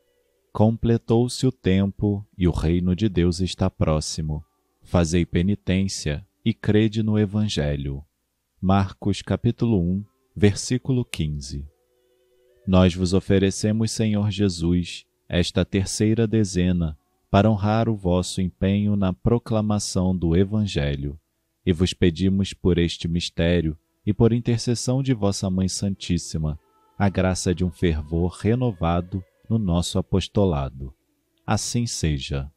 Completou-se 0.53 1.45
o 1.45 1.51
tempo 1.51 2.25
e 2.37 2.47
o 2.47 2.51
reino 2.51 2.95
de 2.95 3.09
Deus 3.09 3.41
está 3.41 3.69
próximo. 3.69 4.45
Fazei 4.81 5.25
penitência 5.25 6.25
e 6.45 6.53
crede 6.53 7.03
no 7.03 7.19
evangelho. 7.19 8.01
Marcos 8.61 9.21
capítulo 9.21 9.77
1, 9.81 10.05
versículo 10.33 11.03
15. 11.03 11.67
Nós 12.65 12.95
vos 12.95 13.13
oferecemos, 13.13 13.91
Senhor 13.91 14.31
Jesus, 14.31 15.05
esta 15.27 15.65
terceira 15.65 16.27
dezena 16.27 16.97
para 17.29 17.49
honrar 17.49 17.89
o 17.89 17.95
vosso 17.95 18.41
empenho 18.41 18.95
na 18.95 19.11
proclamação 19.11 20.15
do 20.15 20.35
Evangelho, 20.35 21.19
e 21.65 21.73
vos 21.73 21.93
pedimos 21.93 22.53
por 22.53 22.77
este 22.77 23.07
mistério 23.07 23.77
e 24.05 24.13
por 24.13 24.33
intercessão 24.33 25.01
de 25.01 25.13
vossa 25.13 25.49
Mãe 25.49 25.67
Santíssima, 25.67 26.59
a 26.97 27.09
graça 27.09 27.55
de 27.55 27.65
um 27.65 27.71
fervor 27.71 28.37
renovado 28.39 29.23
no 29.49 29.57
nosso 29.57 29.97
apostolado. 29.97 30.93
Assim 31.45 31.87
seja. 31.87 32.51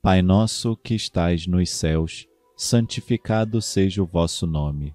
Pai 0.00 0.22
nosso 0.22 0.76
que 0.76 0.94
estais 0.94 1.48
nos 1.48 1.70
céus, 1.70 2.28
santificado 2.56 3.60
seja 3.60 4.00
o 4.00 4.06
vosso 4.06 4.46
nome. 4.46 4.94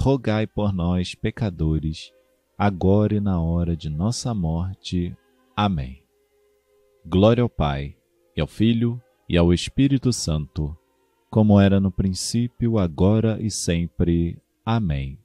rogai 0.00 0.46
por 0.46 0.72
nós, 0.72 1.14
pecadores, 1.14 2.10
agora 2.56 3.16
e 3.16 3.20
na 3.20 3.38
hora 3.38 3.76
de 3.76 3.90
nossa 3.90 4.32
morte. 4.32 5.14
Amém. 5.54 6.02
Glória 7.04 7.42
ao 7.42 7.50
Pai 7.50 7.94
e 8.34 8.40
ao 8.40 8.46
Filho, 8.46 8.98
e 9.28 9.36
ao 9.36 9.52
Espírito 9.52 10.10
Santo, 10.10 10.74
como 11.28 11.60
era 11.60 11.78
no 11.78 11.90
princípio, 11.90 12.78
agora 12.78 13.38
e 13.42 13.50
sempre. 13.50 14.38
Amém. 14.64 15.18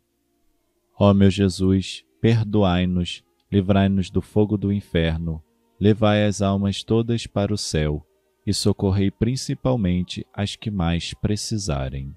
Ó 0.99 1.13
meu 1.13 1.31
Jesus, 1.31 2.03
perdoai-nos, 2.19 3.23
livrai-nos 3.49 4.09
do 4.09 4.21
fogo 4.21 4.57
do 4.57 4.73
inferno, 4.73 5.41
levai 5.79 6.25
as 6.25 6.41
almas 6.41 6.83
todas 6.83 7.25
para 7.25 7.53
o 7.53 7.57
céu 7.57 8.05
e 8.45 8.53
socorrei 8.53 9.09
principalmente 9.09 10.27
as 10.33 10.57
que 10.57 10.69
mais 10.69 11.13
precisarem. 11.13 12.13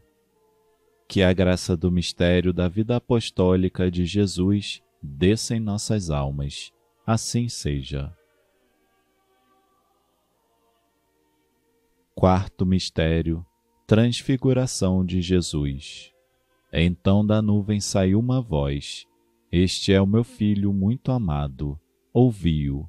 Que 1.09 1.23
a 1.23 1.33
graça 1.33 1.75
do 1.75 1.91
mistério 1.91 2.53
da 2.53 2.69
vida 2.69 2.97
apostólica 2.97 3.91
de 3.91 4.05
Jesus 4.05 4.83
desça 5.03 5.57
em 5.57 5.61
nossas 5.61 6.11
almas. 6.11 6.71
Assim 7.07 7.49
seja. 7.49 8.15
Quarto 12.15 12.67
mistério: 12.67 13.43
Transfiguração 13.87 15.03
de 15.03 15.23
Jesus. 15.23 16.13
Então 16.71 17.25
da 17.25 17.41
nuvem 17.41 17.81
saiu 17.81 18.21
uma 18.21 18.43
voz: 18.43 19.07
Este 19.51 19.95
é 19.95 20.01
o 20.03 20.07
meu 20.07 20.23
filho 20.23 20.75
muito 20.75 21.11
amado, 21.11 21.81
ouvi-o. 22.13 22.87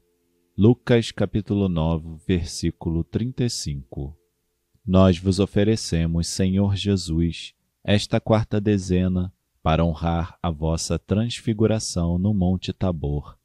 Lucas 0.57 1.09
capítulo 1.09 1.69
9, 1.69 2.17
versículo 2.27 3.01
35. 3.01 4.13
Nós 4.85 5.17
vos 5.17 5.39
oferecemos, 5.39 6.27
Senhor 6.27 6.75
Jesus, 6.75 7.53
esta 7.83 8.19
quarta 8.19 8.59
dezena 8.59 9.33
para 9.61 9.83
honrar 9.83 10.37
a 10.41 10.49
vossa 10.49 10.97
transfiguração 10.97 12.17
no 12.17 12.33
Monte 12.33 12.73
Tabor, 12.73 13.37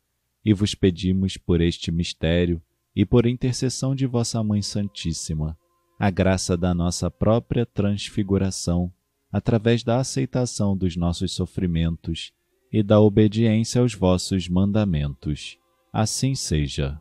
e 0.45 0.53
vos 0.53 0.75
pedimos 0.75 1.37
por 1.37 1.61
este 1.61 1.91
mistério 1.91 2.63
e 2.95 3.05
por 3.05 3.27
intercessão 3.27 3.95
de 3.95 4.07
vossa 4.07 4.43
Mãe 4.43 4.63
Santíssima 4.63 5.59
a 5.99 6.11
graça 6.11 6.57
da 6.57 6.75
nossa 6.75 7.11
própria 7.11 7.65
transfiguração, 7.65 8.93
através 9.33 9.83
da 9.83 9.99
aceitação 9.99 10.77
dos 10.77 10.97
nossos 10.97 11.33
sofrimentos 11.33 12.33
e 12.73 12.83
da 12.83 13.01
obediência 13.01 13.81
aos 13.81 13.95
vossos 13.95 14.49
mandamentos. 14.49 15.57
Assim 15.93 16.35
seja. 16.35 17.01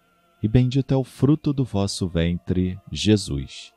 e 0.41 0.47
bendito 0.47 0.93
é 0.93 0.97
o 0.97 1.03
fruto 1.03 1.53
do 1.53 1.63
vosso 1.63 2.07
ventre, 2.07 2.79
Jesus. 2.91 3.73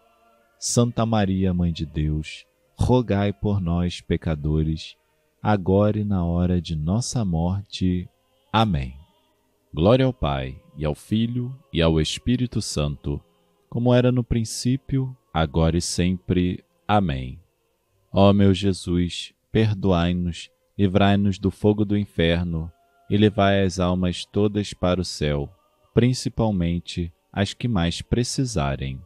Santa 0.58 1.04
Maria, 1.04 1.52
Mãe 1.52 1.72
de 1.72 1.84
Deus, 1.84 2.46
rogai 2.74 3.32
por 3.32 3.60
nós, 3.60 4.00
pecadores, 4.00 4.96
agora 5.42 5.98
e 5.98 6.04
na 6.04 6.24
hora 6.24 6.60
de 6.60 6.74
nossa 6.74 7.24
morte. 7.24 8.08
Amém. 8.50 8.96
Glória 9.74 10.06
ao 10.06 10.12
Pai, 10.12 10.58
e 10.76 10.84
ao 10.84 10.94
Filho, 10.94 11.54
e 11.72 11.82
ao 11.82 12.00
Espírito 12.00 12.62
Santo, 12.62 13.20
como 13.68 13.92
era 13.92 14.10
no 14.10 14.24
princípio, 14.24 15.14
agora 15.32 15.76
e 15.76 15.82
sempre. 15.82 16.64
Amém. 16.88 17.38
Ó 18.12 18.32
meu 18.32 18.54
Jesus, 18.54 19.34
perdoai-nos, 19.52 20.48
livrai-nos 20.78 21.38
do 21.38 21.50
fogo 21.50 21.84
do 21.84 21.98
inferno, 21.98 22.70
e 23.10 23.16
levai 23.16 23.64
as 23.64 23.78
almas 23.78 24.24
todas 24.24 24.72
para 24.72 25.00
o 25.00 25.04
céu, 25.04 25.52
principalmente 25.95 27.12
as 27.32 27.55
que 27.55 27.68
mais 27.68 28.03
precisarem. 28.03 29.01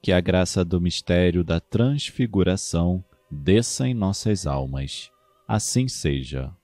Que 0.00 0.12
a 0.12 0.20
graça 0.20 0.64
do 0.64 0.80
mistério 0.80 1.42
da 1.42 1.58
transfiguração 1.58 3.04
desça 3.30 3.88
em 3.88 3.92
nossas 3.92 4.46
almas. 4.46 5.10
Assim 5.48 5.88
seja. 5.88 6.54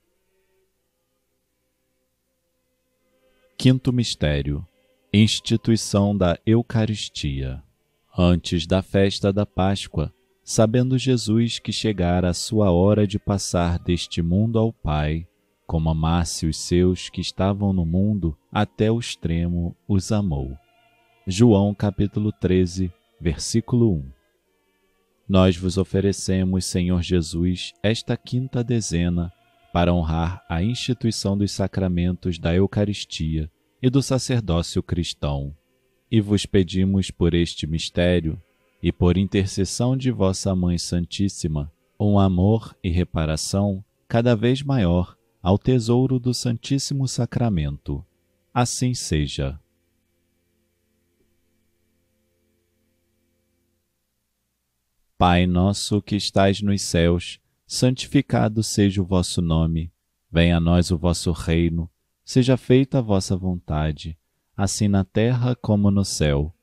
Quinto 3.58 3.92
mistério: 3.92 4.66
Instituição 5.12 6.16
da 6.16 6.38
Eucaristia. 6.46 7.62
Antes 8.16 8.66
da 8.66 8.82
festa 8.82 9.32
da 9.32 9.46
Páscoa, 9.46 10.12
sabendo 10.44 10.98
Jesus 10.98 11.58
que 11.58 11.72
chegara 11.72 12.28
a 12.28 12.34
sua 12.34 12.70
hora 12.70 13.06
de 13.06 13.18
passar 13.18 13.78
deste 13.78 14.20
mundo 14.20 14.58
ao 14.58 14.72
Pai, 14.72 15.26
como 15.72 15.88
amasse 15.88 16.44
os 16.44 16.58
seus 16.58 17.08
que 17.08 17.22
estavam 17.22 17.72
no 17.72 17.86
mundo, 17.86 18.36
até 18.52 18.92
o 18.92 19.00
extremo 19.00 19.74
os 19.88 20.12
amou. 20.12 20.54
João 21.26 21.74
capítulo 21.74 22.30
13, 22.30 22.92
versículo 23.18 23.90
1. 23.94 24.04
Nós 25.26 25.56
vos 25.56 25.78
oferecemos, 25.78 26.66
Senhor 26.66 27.00
Jesus, 27.00 27.72
esta 27.82 28.18
quinta 28.18 28.62
dezena 28.62 29.32
para 29.72 29.94
honrar 29.94 30.44
a 30.46 30.62
instituição 30.62 31.38
dos 31.38 31.52
sacramentos 31.52 32.38
da 32.38 32.54
Eucaristia 32.54 33.50
e 33.80 33.88
do 33.88 34.02
sacerdócio 34.02 34.82
cristão. 34.82 35.56
E 36.10 36.20
vos 36.20 36.44
pedimos 36.44 37.10
por 37.10 37.32
este 37.32 37.66
mistério 37.66 38.38
e 38.82 38.92
por 38.92 39.16
intercessão 39.16 39.96
de 39.96 40.10
vossa 40.10 40.54
Mãe 40.54 40.76
Santíssima, 40.76 41.72
um 41.98 42.18
amor 42.18 42.76
e 42.84 42.90
reparação 42.90 43.82
cada 44.06 44.36
vez 44.36 44.62
maior 44.62 45.16
ao 45.42 45.58
tesouro 45.58 46.20
do 46.20 46.32
Santíssimo 46.32 47.08
Sacramento. 47.08 48.04
Assim 48.54 48.94
seja. 48.94 49.58
Pai 55.18 55.46
nosso 55.46 56.00
que 56.00 56.14
estais 56.14 56.62
nos 56.62 56.82
céus, 56.82 57.40
santificado 57.66 58.62
seja 58.62 59.02
o 59.02 59.04
vosso 59.04 59.42
nome, 59.42 59.92
venha 60.30 60.58
a 60.58 60.60
nós 60.60 60.92
o 60.92 60.98
vosso 60.98 61.32
reino, 61.32 61.90
seja 62.24 62.56
feita 62.56 62.98
a 62.98 63.02
vossa 63.02 63.36
vontade, 63.36 64.16
assim 64.56 64.86
na 64.86 65.04
terra 65.04 65.56
como 65.56 65.90
no 65.90 66.04
céu. 66.04 66.54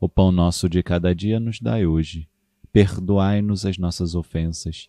O 0.00 0.08
pão 0.08 0.32
nosso 0.32 0.68
de 0.68 0.82
cada 0.82 1.14
dia 1.14 1.38
nos 1.38 1.60
dai 1.60 1.86
hoje. 1.86 2.28
Perdoai-nos 2.72 3.64
as 3.64 3.78
nossas 3.78 4.16
ofensas, 4.16 4.88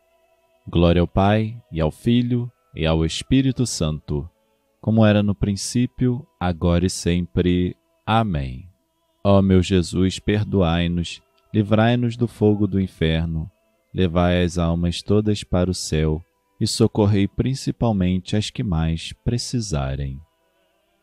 Glória 0.67 1.01
ao 1.01 1.07
Pai, 1.07 1.61
e 1.71 1.81
ao 1.81 1.91
Filho, 1.91 2.51
e 2.75 2.85
ao 2.85 3.05
Espírito 3.05 3.65
Santo, 3.65 4.29
como 4.79 5.05
era 5.05 5.21
no 5.21 5.35
princípio, 5.35 6.25
agora 6.39 6.85
e 6.85 6.89
sempre. 6.89 7.75
Amém. 8.05 8.67
Ó 9.23 9.41
meu 9.41 9.61
Jesus, 9.61 10.19
perdoai-nos 10.19 11.21
livrai-nos 11.53 12.15
do 12.15 12.27
fogo 12.27 12.65
do 12.65 12.79
inferno, 12.79 13.49
levai 13.93 14.43
as 14.43 14.57
almas 14.57 15.01
todas 15.01 15.43
para 15.43 15.69
o 15.69 15.73
céu 15.73 16.23
e 16.59 16.67
socorrei 16.67 17.27
principalmente 17.27 18.35
as 18.35 18.49
que 18.49 18.63
mais 18.63 19.13
precisarem. 19.23 20.19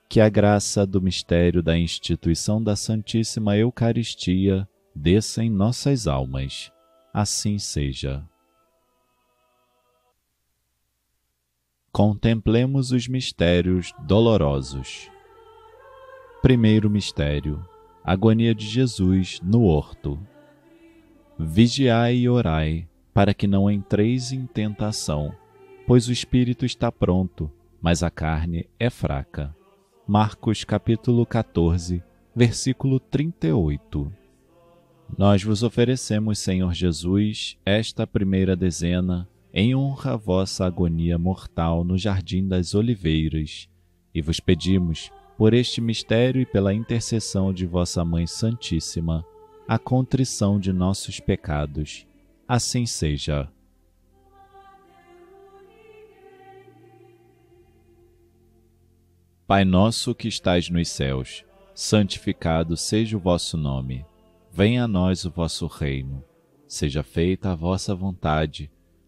Que 0.09 0.21
a 0.21 0.29
graça 0.29 0.87
do 0.87 1.03
mistério 1.03 1.63
da 1.63 1.77
instituição 1.79 2.63
da 2.63 2.75
Santíssima 2.75 3.57
Eucaristia 3.59 4.67
desça 4.95 5.45
em 5.45 5.51
nossas 5.51 6.07
almas. 6.07 6.73
Assim 7.13 7.59
seja. 7.59 8.25
Contemplemos 11.99 12.93
os 12.93 13.09
mistérios 13.09 13.93
dolorosos. 14.07 15.11
Primeiro 16.41 16.89
mistério: 16.89 17.61
Agonia 18.05 18.55
de 18.55 18.65
Jesus 18.69 19.41
no 19.43 19.65
horto. 19.65 20.17
Vigiai 21.37 22.19
e 22.19 22.29
orai, 22.29 22.87
para 23.13 23.35
que 23.35 23.49
não 23.49 23.69
entreis 23.69 24.31
em 24.31 24.47
tentação, 24.47 25.35
pois 25.89 26.07
o 26.07 26.13
espírito 26.13 26.65
está 26.65 26.93
pronto, 26.93 27.51
mas 27.83 28.05
a 28.05 28.11
carne 28.11 28.69
é 28.79 28.89
fraca. 28.91 29.53
Marcos 30.07 30.63
capítulo 30.63 31.27
14, 31.27 32.01
versículo 32.33 33.01
38. 33.01 34.13
Nós 35.19 35.43
vos 35.43 35.65
oferecemos, 35.65 36.39
Senhor 36.39 36.73
Jesus, 36.75 37.59
esta 37.67 38.07
primeira 38.07 38.55
dezena 38.55 39.29
em 39.53 39.75
honra 39.75 40.13
à 40.13 40.17
vossa 40.17 40.67
agonia 40.67 41.19
mortal 41.19 41.85
no 41.85 41.97
jardim 41.97 42.47
das 42.47 42.75
oliveiras, 42.75 43.69
e 44.15 44.21
vos 44.21 44.41
pedimos, 44.41 45.11
por 45.37 45.55
este 45.55 45.81
mistério 45.81 46.41
e 46.41 46.47
pela 46.47 46.75
intercessão 46.75 47.53
de 47.53 47.65
vossa 47.65 48.05
Mãe 48.05 48.27
Santíssima, 48.27 49.25
a 49.67 49.79
contrição 49.79 50.59
de 50.59 50.73
nossos 50.73 51.21
pecados. 51.21 52.07
Assim 52.47 52.87
seja. 52.87 53.49
Pai 59.47 59.65
nosso 59.65 60.15
que 60.15 60.29
estais 60.29 60.69
nos 60.69 60.89
céus, 60.89 61.45
santificado 61.75 62.77
seja 62.77 63.17
o 63.17 63.21
vosso 63.21 63.57
nome. 63.57 64.05
Venha 64.51 64.85
a 64.85 64.89
nós 64.89 65.25
o 65.25 65.31
vosso 65.31 65.67
reino. 65.67 66.25
Seja 66.67 67.03
feita 67.03 67.53
a 67.53 67.55
vossa 67.55 67.95
vontade, 67.95 68.71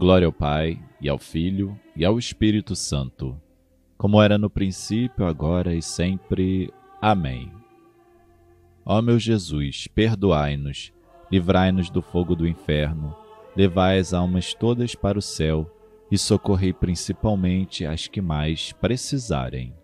Glória 0.00 0.24
ao 0.24 0.32
Pai, 0.32 0.82
e 0.98 1.10
ao 1.10 1.18
Filho, 1.18 1.78
e 1.94 2.06
ao 2.06 2.18
Espírito 2.18 2.74
Santo, 2.74 3.38
como 3.98 4.22
era 4.22 4.38
no 4.38 4.48
princípio, 4.48 5.26
agora 5.26 5.74
e 5.74 5.82
sempre. 5.82 6.72
Amém. 7.02 7.52
Ó 8.82 9.02
meu 9.02 9.18
Jesus, 9.18 9.88
perdoai-nos, 9.88 10.90
livrai-nos 11.30 11.90
do 11.90 12.00
fogo 12.00 12.34
do 12.34 12.48
inferno, 12.48 13.14
levai 13.54 13.98
as 13.98 14.14
almas 14.14 14.54
todas 14.54 14.94
para 14.94 15.18
o 15.18 15.22
céu 15.22 15.70
e 16.10 16.16
socorrei 16.16 16.72
principalmente 16.72 17.84
as 17.84 18.08
que 18.08 18.22
mais 18.22 18.72
precisarem. 18.72 19.74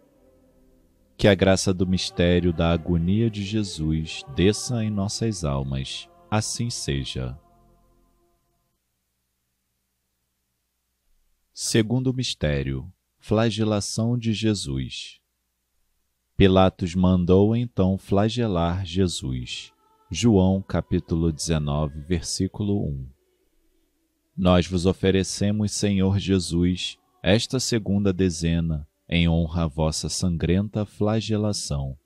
Que 1.15 1.29
a 1.29 1.35
graça 1.35 1.75
do 1.75 1.87
mistério 1.87 2.55
da 2.55 2.71
agonia 2.71 3.29
de 3.29 3.45
Jesus 3.45 4.23
desça 4.35 4.83
em 4.83 4.89
nossas 4.89 5.45
almas. 5.45 6.09
Assim 6.31 6.71
seja. 6.71 7.37
Segundo 11.59 12.13
mistério, 12.13 12.93
flagelação 13.19 14.19
de 14.19 14.35
Jesus. 14.35 15.21
Pilatos 16.37 16.95
mandou 16.95 17.57
então 17.57 17.97
flagelar 17.97 18.85
Jesus. 18.85 19.73
João 20.11 20.61
capítulo 20.61 21.33
19, 21.33 22.03
versículo 22.03 22.87
1. 22.87 23.09
Nós 24.37 24.67
vos 24.67 24.85
oferecemos, 24.85 25.73
Senhor 25.73 26.19
Jesus, 26.19 26.99
esta 27.23 27.59
segunda 27.59 28.13
dezena, 28.13 28.87
em 29.09 29.27
honra 29.27 29.63
à 29.63 29.67
vossa 29.67 30.11
sangrenta 30.11 30.85
flagelação, 30.85 31.97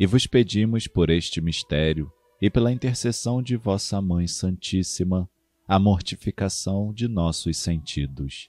e 0.00 0.06
vos 0.06 0.26
pedimos 0.26 0.86
por 0.86 1.10
este 1.10 1.42
mistério 1.42 2.10
e 2.40 2.48
pela 2.48 2.72
intercessão 2.72 3.42
de 3.42 3.56
vossa 3.56 4.00
Mãe 4.00 4.26
Santíssima, 4.26 5.28
a 5.68 5.78
mortificação 5.78 6.94
de 6.94 7.06
nossos 7.06 7.58
sentidos. 7.58 8.48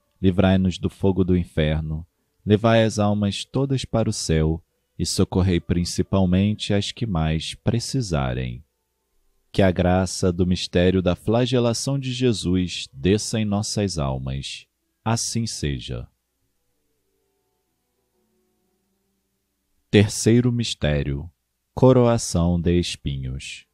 livrai-nos 0.21 0.77
do 0.77 0.89
fogo 0.89 1.23
do 1.23 1.35
inferno, 1.35 2.05
levai 2.45 2.83
as 2.83 2.99
almas 2.99 3.43
todas 3.43 3.85
para 3.85 4.09
o 4.09 4.13
céu 4.13 4.63
e 4.97 5.05
socorrei 5.05 5.59
principalmente 5.59 6.73
as 6.73 6.91
que 6.91 7.05
mais 7.05 7.55
precisarem. 7.55 8.63
Que 9.51 9.61
a 9.61 9.71
graça 9.71 10.31
do 10.31 10.45
mistério 10.45 11.01
da 11.01 11.15
flagelação 11.15 11.99
de 11.99 12.13
Jesus 12.13 12.87
desça 12.93 13.39
em 13.39 13.45
nossas 13.45 13.97
almas. 13.97 14.67
Assim 15.03 15.47
seja. 15.47 16.07
Terceiro 19.89 20.51
mistério: 20.51 21.29
Coroação 21.73 22.61
de 22.61 22.79
espinhos. 22.79 23.65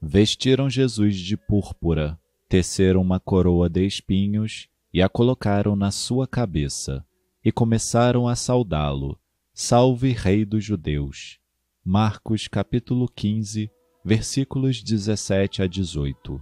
Vestiram 0.00 0.70
Jesus 0.70 1.16
de 1.16 1.36
púrpura, 1.36 2.18
teceram 2.48 3.02
uma 3.02 3.18
coroa 3.18 3.68
de 3.68 3.84
espinhos 3.84 4.68
e 4.94 5.02
a 5.02 5.08
colocaram 5.08 5.74
na 5.74 5.90
sua 5.90 6.24
cabeça, 6.24 7.04
e 7.44 7.50
começaram 7.50 8.28
a 8.28 8.36
saudá-lo: 8.36 9.18
Salve, 9.52 10.12
Rei 10.12 10.44
dos 10.44 10.64
Judeus. 10.64 11.40
Marcos 11.84 12.46
capítulo 12.46 13.08
15, 13.08 13.68
versículos 14.04 14.80
17 14.80 15.62
a 15.62 15.66
18. 15.66 16.40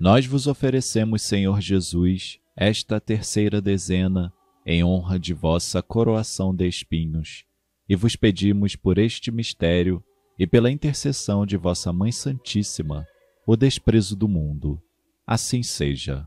Nós 0.00 0.24
vos 0.24 0.46
oferecemos, 0.46 1.20
Senhor 1.20 1.60
Jesus, 1.60 2.40
esta 2.56 2.98
terceira 2.98 3.60
dezena 3.60 4.32
em 4.64 4.82
honra 4.82 5.18
de 5.18 5.34
vossa 5.34 5.82
coroação 5.82 6.54
de 6.54 6.66
espinhos 6.66 7.44
e 7.88 7.94
vos 7.94 8.16
pedimos 8.16 8.74
por 8.74 8.96
este 8.98 9.30
mistério 9.30 10.02
e 10.38 10.46
pela 10.46 10.70
intercessão 10.70 11.44
de 11.44 11.56
vossa 11.56 11.92
Mãe 11.92 12.10
Santíssima 12.10 13.06
o 13.46 13.54
desprezo 13.54 14.16
do 14.16 14.26
mundo. 14.26 14.80
assim 15.26 15.62
seja. 15.62 16.26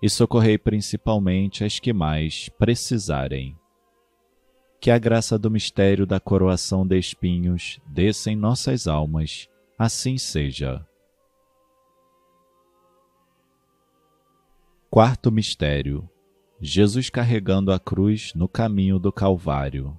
e 0.00 0.08
socorrei 0.08 0.56
principalmente 0.56 1.64
as 1.64 1.78
que 1.78 1.92
mais 1.92 2.48
precisarem. 2.50 3.56
Que 4.80 4.90
a 4.90 4.98
graça 4.98 5.36
do 5.36 5.50
mistério 5.50 6.06
da 6.06 6.20
coroação 6.20 6.86
de 6.86 6.96
espinhos 6.96 7.80
desça 7.86 8.30
em 8.30 8.36
nossas 8.36 8.86
almas, 8.86 9.48
assim 9.76 10.16
seja. 10.16 10.86
Quarto 14.88 15.32
mistério: 15.32 16.08
Jesus 16.60 17.10
carregando 17.10 17.72
a 17.72 17.78
cruz 17.80 18.32
no 18.34 18.48
caminho 18.48 19.00
do 19.00 19.12
Calvário. 19.12 19.98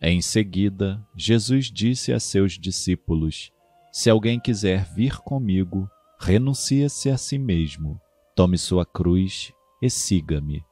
Em 0.00 0.22
seguida, 0.22 1.04
Jesus 1.16 1.66
disse 1.66 2.12
a 2.12 2.20
seus 2.20 2.52
discípulos: 2.52 3.50
Se 3.92 4.08
alguém 4.08 4.38
quiser 4.38 4.84
vir 4.84 5.18
comigo, 5.18 5.90
renuncie-se 6.16 7.10
a 7.10 7.18
si 7.18 7.36
mesmo 7.36 8.00
Tome 8.40 8.56
sua 8.56 8.86
cruz 8.86 9.52
e 9.82 9.90
siga-me. 9.90 10.64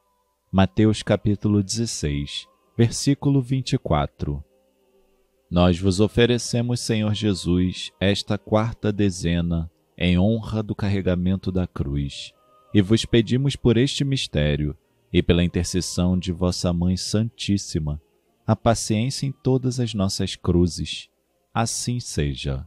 Mateus 0.50 1.02
capítulo 1.02 1.62
16, 1.62 2.48
versículo 2.74 3.42
24. 3.42 4.42
Nós 5.50 5.78
vos 5.78 6.00
oferecemos, 6.00 6.80
Senhor 6.80 7.12
Jesus, 7.12 7.92
esta 8.00 8.38
quarta 8.38 8.90
dezena 8.90 9.70
em 9.98 10.18
honra 10.18 10.62
do 10.62 10.74
carregamento 10.74 11.52
da 11.52 11.66
cruz, 11.66 12.32
e 12.72 12.80
vos 12.80 13.04
pedimos 13.04 13.54
por 13.54 13.76
este 13.76 14.02
mistério 14.02 14.74
e 15.12 15.22
pela 15.22 15.44
intercessão 15.44 16.18
de 16.18 16.32
vossa 16.32 16.72
Mãe 16.72 16.96
Santíssima, 16.96 18.00
a 18.46 18.56
paciência 18.56 19.26
em 19.26 19.30
todas 19.30 19.78
as 19.78 19.92
nossas 19.92 20.34
cruzes. 20.34 21.10
Assim 21.52 22.00
seja. 22.00 22.66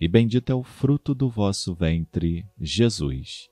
e 0.00 0.08
bendito 0.08 0.50
é 0.50 0.54
o 0.54 0.62
fruto 0.62 1.14
do 1.14 1.28
vosso 1.28 1.74
ventre, 1.74 2.46
Jesus. 2.58 3.50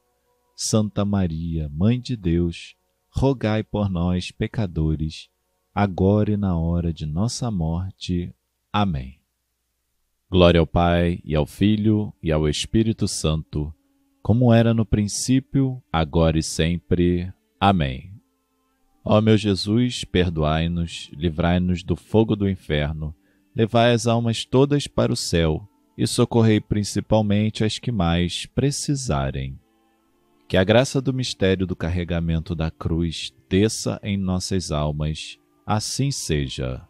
Santa 0.56 1.04
Maria, 1.04 1.68
Mãe 1.68 2.00
de 2.00 2.16
Deus, 2.16 2.74
rogai 3.10 3.62
por 3.62 3.90
nós, 3.90 4.30
pecadores, 4.30 5.28
agora 5.74 6.32
e 6.32 6.36
na 6.38 6.58
hora 6.58 6.90
de 6.90 7.04
nossa 7.04 7.50
morte. 7.50 8.34
Amém. 8.72 9.20
Glória 10.30 10.58
ao 10.58 10.66
Pai, 10.66 11.20
e 11.22 11.34
ao 11.34 11.44
Filho, 11.44 12.14
e 12.22 12.32
ao 12.32 12.48
Espírito 12.48 13.06
Santo, 13.06 13.72
como 14.22 14.52
era 14.52 14.72
no 14.72 14.86
princípio, 14.86 15.82
agora 15.92 16.38
e 16.38 16.42
sempre. 16.42 17.30
Amém. 17.60 18.10
Ó 19.04 19.20
meu 19.20 19.36
Jesus, 19.36 20.02
perdoai-nos, 20.04 21.10
livrai-nos 21.12 21.82
do 21.82 21.94
fogo 21.94 22.34
do 22.34 22.48
inferno, 22.48 23.14
levai 23.54 23.92
as 23.92 24.06
almas 24.06 24.46
todas 24.46 24.86
para 24.86 25.12
o 25.12 25.16
céu 25.16 25.67
e 25.98 26.06
socorrei 26.06 26.60
principalmente 26.60 27.64
as 27.64 27.76
que 27.80 27.90
mais 27.90 28.46
precisarem. 28.46 29.58
Que 30.46 30.56
a 30.56 30.62
graça 30.62 31.02
do 31.02 31.12
mistério 31.12 31.66
do 31.66 31.74
carregamento 31.74 32.54
da 32.54 32.70
cruz 32.70 33.34
desça 33.48 33.98
em 34.00 34.16
nossas 34.16 34.70
almas, 34.70 35.40
assim 35.66 36.12
seja. 36.12 36.86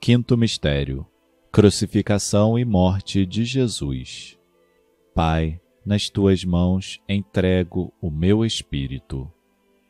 Quinto 0.00 0.38
mistério: 0.38 1.04
Crucificação 1.50 2.56
e 2.56 2.64
morte 2.64 3.26
de 3.26 3.44
Jesus. 3.44 4.38
Pai, 5.12 5.60
nas 5.84 6.08
tuas 6.08 6.44
mãos 6.44 7.00
entrego 7.08 7.92
o 8.00 8.08
meu 8.08 8.44
espírito. 8.44 9.28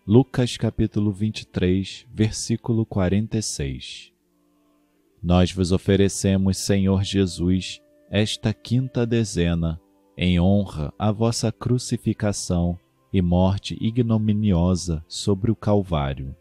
Lucas 0.06 0.56
capítulo 0.56 1.12
23, 1.12 2.06
versículo 2.14 2.86
46. 2.86 4.16
Nós 5.22 5.52
vos 5.52 5.72
oferecemos, 5.72 6.58
Senhor 6.58 7.02
Jesus, 7.02 7.80
esta 8.10 8.54
quinta 8.54 9.04
dezena, 9.04 9.80
em 10.16 10.40
honra 10.40 10.92
à 10.98 11.12
vossa 11.12 11.50
crucificação 11.50 12.78
e 13.12 13.20
morte 13.20 13.76
ignominiosa 13.80 15.04
sobre 15.08 15.50
o 15.50 15.56
Calvário. 15.56 16.34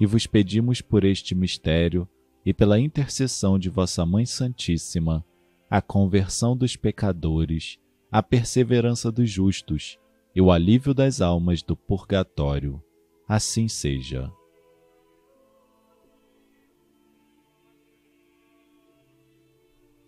E 0.00 0.06
vos 0.06 0.26
pedimos 0.26 0.80
por 0.80 1.04
este 1.04 1.34
mistério 1.34 2.08
e 2.44 2.52
pela 2.52 2.78
intercessão 2.78 3.58
de 3.58 3.70
vossa 3.70 4.04
Mãe 4.04 4.26
Santíssima, 4.26 5.24
a 5.70 5.80
conversão 5.80 6.56
dos 6.56 6.76
pecadores, 6.76 7.78
a 8.10 8.22
perseverança 8.22 9.10
dos 9.10 9.30
justos 9.30 9.98
e 10.34 10.40
o 10.40 10.50
alívio 10.50 10.92
das 10.92 11.20
almas 11.20 11.62
do 11.62 11.76
purgatório. 11.76 12.82
Assim 13.28 13.68
seja. 13.68 14.30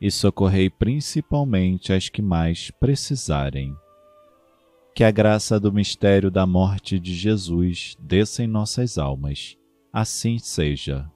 e 0.00 0.10
socorrei 0.10 0.70
principalmente 0.70 1.92
as 1.92 2.08
que 2.08 2.22
mais 2.22 2.70
precisarem. 2.70 3.76
Que 4.94 5.04
a 5.04 5.10
graça 5.10 5.60
do 5.60 5.72
mistério 5.72 6.30
da 6.30 6.46
morte 6.46 6.98
de 6.98 7.14
Jesus 7.14 7.96
desça 8.00 8.42
em 8.42 8.46
nossas 8.46 8.96
almas. 8.96 9.56
Assim 9.92 10.38
seja. 10.38 11.10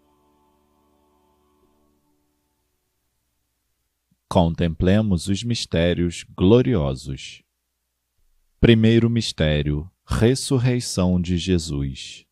Contemplemos 4.28 5.28
os 5.28 5.42
mistérios 5.42 6.24
gloriosos. 6.36 7.42
Primeiro 8.60 9.08
mistério 9.08 9.90
Ressurreição 10.06 11.18
de 11.18 11.38
Jesus. 11.38 12.26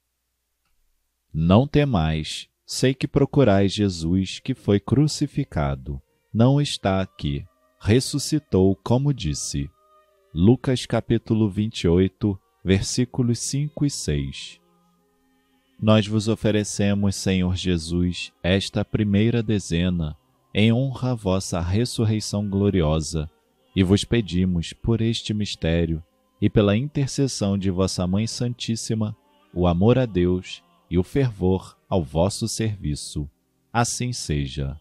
Não 1.32 1.66
temais, 1.66 2.48
sei 2.66 2.92
que 2.92 3.08
procurais 3.08 3.72
Jesus 3.72 4.38
que 4.38 4.54
foi 4.54 4.78
crucificado. 4.78 6.02
Não 6.34 6.62
está 6.62 7.02
aqui. 7.02 7.44
Ressuscitou, 7.78 8.74
como 8.82 9.12
disse. 9.12 9.68
Lucas 10.32 10.86
capítulo 10.86 11.50
28, 11.50 12.38
versículos 12.64 13.38
5 13.40 13.84
e 13.84 13.90
6. 13.90 14.60
Nós 15.78 16.06
vos 16.06 16.28
oferecemos, 16.28 17.16
Senhor 17.16 17.54
Jesus, 17.54 18.32
esta 18.42 18.82
primeira 18.82 19.42
dezena, 19.42 20.16
em 20.54 20.72
honra 20.72 21.10
à 21.10 21.14
vossa 21.14 21.60
ressurreição 21.60 22.48
gloriosa, 22.48 23.30
e 23.76 23.82
vos 23.82 24.02
pedimos, 24.02 24.72
por 24.72 25.02
este 25.02 25.34
mistério, 25.34 26.02
e 26.40 26.48
pela 26.48 26.74
intercessão 26.74 27.58
de 27.58 27.70
vossa 27.70 28.06
Mãe 28.06 28.26
Santíssima, 28.26 29.14
o 29.52 29.66
amor 29.66 29.98
a 29.98 30.06
Deus 30.06 30.62
e 30.90 30.98
o 30.98 31.02
fervor 31.02 31.76
ao 31.90 32.02
vosso 32.02 32.48
serviço. 32.48 33.28
Assim 33.70 34.14
seja. 34.14 34.80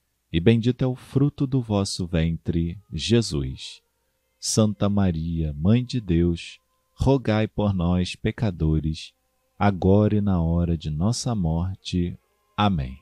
e 0.31 0.39
bendito 0.39 0.81
é 0.81 0.87
o 0.87 0.95
fruto 0.95 1.45
do 1.45 1.61
vosso 1.61 2.07
ventre, 2.07 2.79
Jesus. 2.91 3.81
Santa 4.39 4.87
Maria, 4.87 5.53
Mãe 5.53 5.83
de 5.83 5.99
Deus, 5.99 6.57
rogai 6.93 7.47
por 7.47 7.73
nós, 7.73 8.15
pecadores, 8.15 9.13
agora 9.59 10.15
e 10.15 10.21
na 10.21 10.41
hora 10.41 10.77
de 10.77 10.89
nossa 10.89 11.35
morte. 11.35 12.17
Amém. 12.55 12.97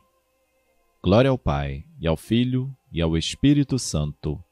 Glória 1.04 1.30
ao 1.30 1.38
Pai, 1.38 1.86
e 2.00 2.08
ao 2.08 2.18
Filho, 2.18 2.76
e 2.92 3.00
ao 3.00 3.16
Espírito 3.16 3.78
Santo, 3.78 4.44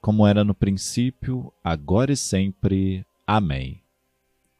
como 0.00 0.26
era 0.26 0.44
no 0.44 0.54
princípio, 0.54 1.50
agora 1.64 2.12
e 2.12 2.16
sempre. 2.16 3.04
Amém. 3.26 3.82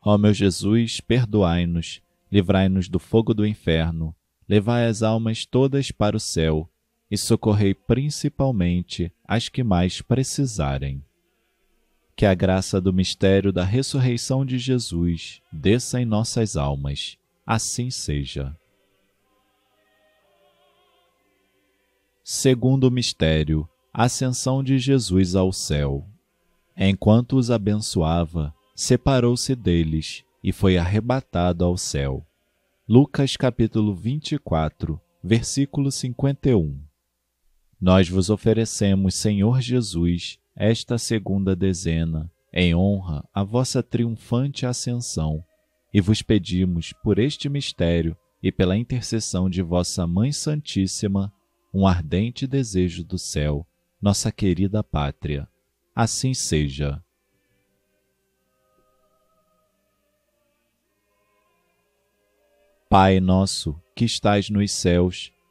Ó 0.03 0.17
meu 0.17 0.33
Jesus, 0.33 1.01
perdoai-nos, 1.01 2.01
livrai-nos 2.33 2.89
do 2.89 2.99
fogo 2.99 3.35
do 3.35 3.47
inferno, 3.47 4.15
levai 4.49 4.87
as 4.87 5.03
almas 5.03 5.45
todas 5.45 5.91
para 5.91 6.17
o 6.17 6.21
céu 6.21 6.69
e 7.11 7.17
socorrei 7.17 7.75
principalmente 7.75 9.13
as 9.25 9.49
que 9.49 9.63
mais 9.63 10.01
precisarem. 10.01 11.03
Que 12.17 12.27
a 12.27 12.35
graça 12.35 12.81
do 12.81 12.93
mistério 12.93 13.53
da 13.53 13.65
ressurreição 13.65 14.45
de 14.45 14.59
Jesus 14.59 15.41
desça 15.53 16.01
em 16.01 16.05
nossas 16.05 16.57
almas. 16.57 17.19
Assim 17.47 17.91
seja. 17.91 18.57
Segundo 22.25 22.91
mistério, 22.91 23.69
ascensão 23.93 24.65
de 24.65 24.79
Jesus 24.79 25.37
ao 25.37 25.53
céu. 25.53 26.05
Enquanto 26.77 27.37
os 27.37 27.51
abençoava, 27.51 28.53
separou-se 28.75 29.55
deles 29.55 30.25
e 30.43 30.53
foi 30.53 30.77
arrebatado 30.77 31.65
ao 31.65 31.77
céu. 31.77 32.27
Lucas 32.89 33.37
capítulo 33.37 33.95
24, 33.95 35.01
versículo 35.23 35.91
51. 35.93 36.86
Nós 37.81 38.09
vos 38.09 38.31
oferecemos, 38.31 39.15
Senhor 39.15 39.61
Jesus, 39.61 40.39
esta 40.55 40.97
segunda 40.97 41.55
dezena, 41.55 42.31
em 42.53 42.75
honra 42.75 43.23
à 43.35 43.45
vossa 43.45 43.83
triunfante 43.83 44.65
ascensão, 44.65 45.45
e 45.93 46.01
vos 46.01 46.23
pedimos, 46.23 46.95
por 47.03 47.19
este 47.19 47.49
mistério 47.49 48.17
e 48.43 48.51
pela 48.51 48.77
intercessão 48.77 49.49
de 49.49 49.61
vossa 49.61 50.07
Mãe 50.07 50.33
Santíssima, 50.33 51.33
um 51.73 51.87
ardente 51.87 52.47
desejo 52.47 53.05
do 53.05 53.19
céu, 53.19 53.67
nossa 54.01 54.33
querida 54.33 54.83
pátria. 54.83 55.47
Assim 55.95 56.33
seja. 56.33 57.03
Pai 62.89 63.21
nosso, 63.21 63.79
que 63.95 64.05
estais 64.05 64.49
nos 64.49 64.73
céus, 64.73 65.33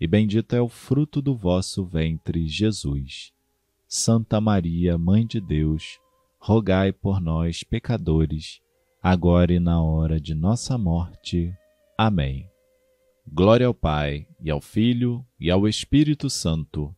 e 0.00 0.06
bendito 0.06 0.54
é 0.54 0.60
o 0.60 0.68
fruto 0.68 1.22
do 1.22 1.34
vosso 1.34 1.84
ventre, 1.84 2.46
Jesus. 2.46 3.32
Santa 3.88 4.40
Maria, 4.40 4.98
Mãe 4.98 5.26
de 5.26 5.40
Deus, 5.40 5.98
rogai 6.38 6.92
por 6.92 7.20
nós, 7.20 7.62
pecadores, 7.62 8.60
agora 9.02 9.52
e 9.52 9.60
na 9.60 9.82
hora 9.82 10.20
de 10.20 10.34
nossa 10.34 10.76
morte. 10.76 11.52
Amém. 11.96 12.46
Glória 13.26 13.66
ao 13.66 13.74
Pai, 13.74 14.26
e 14.40 14.50
ao 14.50 14.60
Filho, 14.60 15.24
e 15.40 15.50
ao 15.50 15.66
Espírito 15.66 16.28
Santo, 16.28 16.94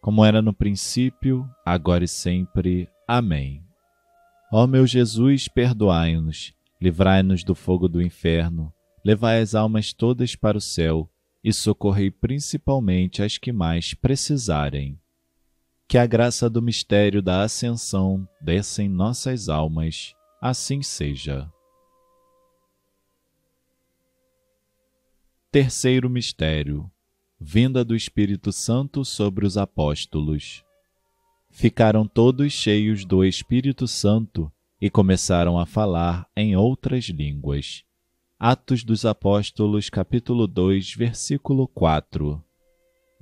como 0.00 0.24
era 0.24 0.42
no 0.42 0.52
princípio, 0.52 1.48
agora 1.64 2.04
e 2.04 2.08
sempre. 2.08 2.88
Amém. 3.06 3.62
Ó 4.52 4.66
meu 4.66 4.86
Jesus, 4.86 5.46
perdoai-nos, 5.46 6.52
livrai-nos 6.80 7.44
do 7.44 7.54
fogo 7.54 7.88
do 7.88 8.02
inferno, 8.02 8.72
levai 9.04 9.40
as 9.40 9.54
almas 9.54 9.92
todas 9.92 10.34
para 10.34 10.58
o 10.58 10.60
céu 10.60 11.08
e 11.42 11.52
socorrei 11.52 12.10
principalmente 12.10 13.22
as 13.22 13.38
que 13.38 13.52
mais 13.52 13.94
precisarem 13.94 14.98
que 15.90 15.98
a 15.98 16.06
graça 16.06 16.48
do 16.48 16.62
mistério 16.62 17.20
da 17.20 17.42
Ascensão 17.42 18.24
desça 18.40 18.80
em 18.80 18.88
nossas 18.88 19.48
almas, 19.48 20.14
assim 20.40 20.84
seja. 20.84 21.52
Terceiro 25.50 26.08
mistério: 26.08 26.88
vinda 27.40 27.84
do 27.84 27.96
Espírito 27.96 28.52
Santo 28.52 29.04
sobre 29.04 29.44
os 29.44 29.56
apóstolos. 29.56 30.64
Ficaram 31.50 32.06
todos 32.06 32.52
cheios 32.52 33.04
do 33.04 33.24
Espírito 33.24 33.88
Santo 33.88 34.48
e 34.80 34.88
começaram 34.88 35.58
a 35.58 35.66
falar 35.66 36.24
em 36.36 36.54
outras 36.54 37.06
línguas. 37.06 37.82
Atos 38.42 38.82
dos 38.82 39.04
Apóstolos, 39.04 39.90
capítulo 39.90 40.46
2, 40.46 40.94
versículo 40.94 41.68
4. 41.68 42.42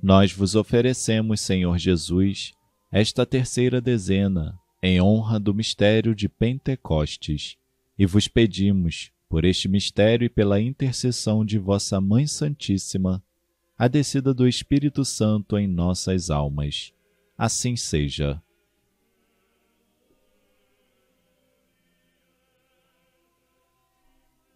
Nós 0.01 0.31
vos 0.31 0.55
oferecemos, 0.55 1.41
Senhor 1.41 1.77
Jesus, 1.77 2.53
esta 2.89 3.25
terceira 3.25 3.81
dezena, 3.81 4.57
em 4.81 5.01
honra 5.01 5.37
do 5.37 5.53
mistério 5.53 6.15
de 6.15 6.29
Pentecostes, 6.29 7.57
e 7.97 8.05
vos 8.05 8.29
pedimos, 8.29 9.11
por 9.27 9.43
este 9.43 9.67
mistério 9.67 10.25
e 10.25 10.29
pela 10.29 10.61
intercessão 10.61 11.43
de 11.43 11.59
vossa 11.59 11.99
Mãe 11.99 12.25
Santíssima, 12.25 13.21
a 13.77 13.89
descida 13.89 14.33
do 14.33 14.47
Espírito 14.47 15.03
Santo 15.03 15.57
em 15.57 15.67
nossas 15.67 16.29
almas. 16.29 16.93
Assim 17.37 17.75
seja. 17.75 18.41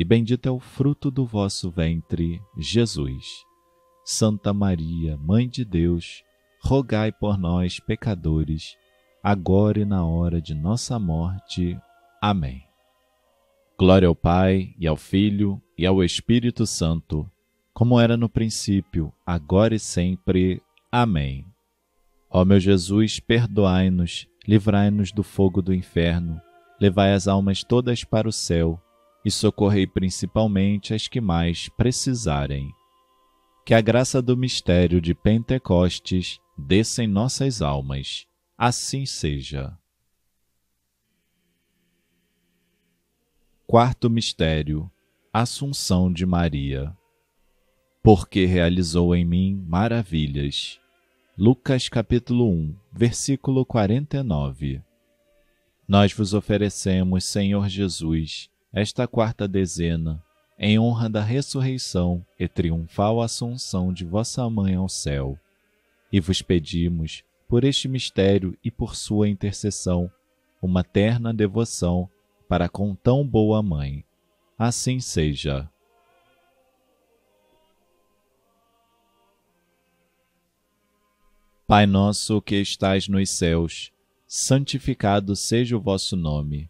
e 0.00 0.04
bendito 0.04 0.46
é 0.46 0.50
o 0.50 0.58
fruto 0.58 1.10
do 1.10 1.26
vosso 1.26 1.70
ventre, 1.70 2.40
Jesus. 2.56 3.44
Santa 4.02 4.50
Maria, 4.50 5.14
Mãe 5.18 5.46
de 5.46 5.62
Deus, 5.62 6.24
rogai 6.62 7.12
por 7.12 7.36
nós, 7.36 7.78
pecadores, 7.80 8.78
agora 9.22 9.80
e 9.80 9.84
na 9.84 10.02
hora 10.02 10.40
de 10.40 10.54
nossa 10.54 10.98
morte. 10.98 11.78
Amém. 12.18 12.62
Glória 13.78 14.08
ao 14.08 14.16
Pai, 14.16 14.74
e 14.78 14.86
ao 14.86 14.96
Filho, 14.96 15.60
e 15.76 15.84
ao 15.84 16.02
Espírito 16.02 16.66
Santo, 16.66 17.30
como 17.74 18.00
era 18.00 18.16
no 18.16 18.26
princípio, 18.30 19.12
agora 19.26 19.74
e 19.74 19.78
sempre. 19.78 20.62
Amém. 20.90 21.44
Ó 22.30 22.42
meu 22.42 22.58
Jesus, 22.58 23.20
perdoai-nos, 23.20 24.26
livrai-nos 24.48 25.12
do 25.12 25.22
fogo 25.22 25.60
do 25.60 25.74
inferno, 25.74 26.40
levai 26.80 27.12
as 27.12 27.28
almas 27.28 27.62
todas 27.62 28.02
para 28.02 28.26
o 28.26 28.32
céu 28.32 28.82
e 29.24 29.30
socorrei 29.30 29.86
principalmente 29.86 30.94
as 30.94 31.08
que 31.08 31.20
mais 31.20 31.68
precisarem. 31.68 32.72
Que 33.64 33.74
a 33.74 33.80
graça 33.80 34.22
do 34.22 34.36
mistério 34.36 35.00
de 35.00 35.14
Pentecostes 35.14 36.40
desça 36.56 37.02
em 37.02 37.06
nossas 37.06 37.62
almas. 37.62 38.26
Assim 38.56 39.06
seja. 39.06 39.76
Quarto 43.66 44.10
mistério: 44.10 44.90
Assunção 45.32 46.12
de 46.12 46.26
Maria. 46.26 46.96
Porque 48.02 48.46
realizou 48.46 49.14
em 49.14 49.24
mim 49.24 49.64
maravilhas. 49.68 50.80
Lucas 51.38 51.88
capítulo 51.88 52.50
1, 52.50 52.74
versículo 52.92 53.64
49. 53.64 54.82
Nós 55.86 56.12
vos 56.12 56.34
oferecemos, 56.34 57.24
Senhor 57.24 57.68
Jesus, 57.68 58.49
esta 58.72 59.06
quarta 59.06 59.48
dezena, 59.48 60.22
em 60.56 60.78
honra 60.78 61.08
da 61.08 61.22
ressurreição 61.22 62.24
e 62.38 62.46
triunfal 62.46 63.20
assunção 63.20 63.92
de 63.92 64.04
vossa 64.04 64.48
mãe 64.48 64.76
ao 64.76 64.88
céu. 64.88 65.36
E 66.12 66.20
vos 66.20 66.40
pedimos, 66.40 67.24
por 67.48 67.64
este 67.64 67.88
mistério 67.88 68.56
e 68.62 68.70
por 68.70 68.94
sua 68.94 69.28
intercessão, 69.28 70.10
uma 70.62 70.84
terna 70.84 71.34
devoção 71.34 72.08
para 72.48 72.68
com 72.68 72.94
tão 72.94 73.26
boa 73.26 73.60
mãe. 73.62 74.04
Assim 74.56 75.00
seja. 75.00 75.68
Pai 81.66 81.86
nosso 81.86 82.40
que 82.42 82.56
estais 82.56 83.08
nos 83.08 83.30
céus, 83.30 83.92
santificado 84.26 85.34
seja 85.34 85.76
o 85.76 85.80
vosso 85.80 86.16
nome. 86.16 86.69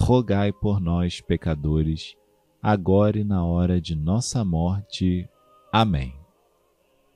rogai 0.00 0.50
por 0.50 0.80
nós, 0.80 1.20
pecadores, 1.20 2.16
agora 2.62 3.18
e 3.18 3.24
na 3.24 3.44
hora 3.44 3.80
de 3.80 3.94
nossa 3.94 4.44
morte. 4.44 5.28
Amém. 5.70 6.14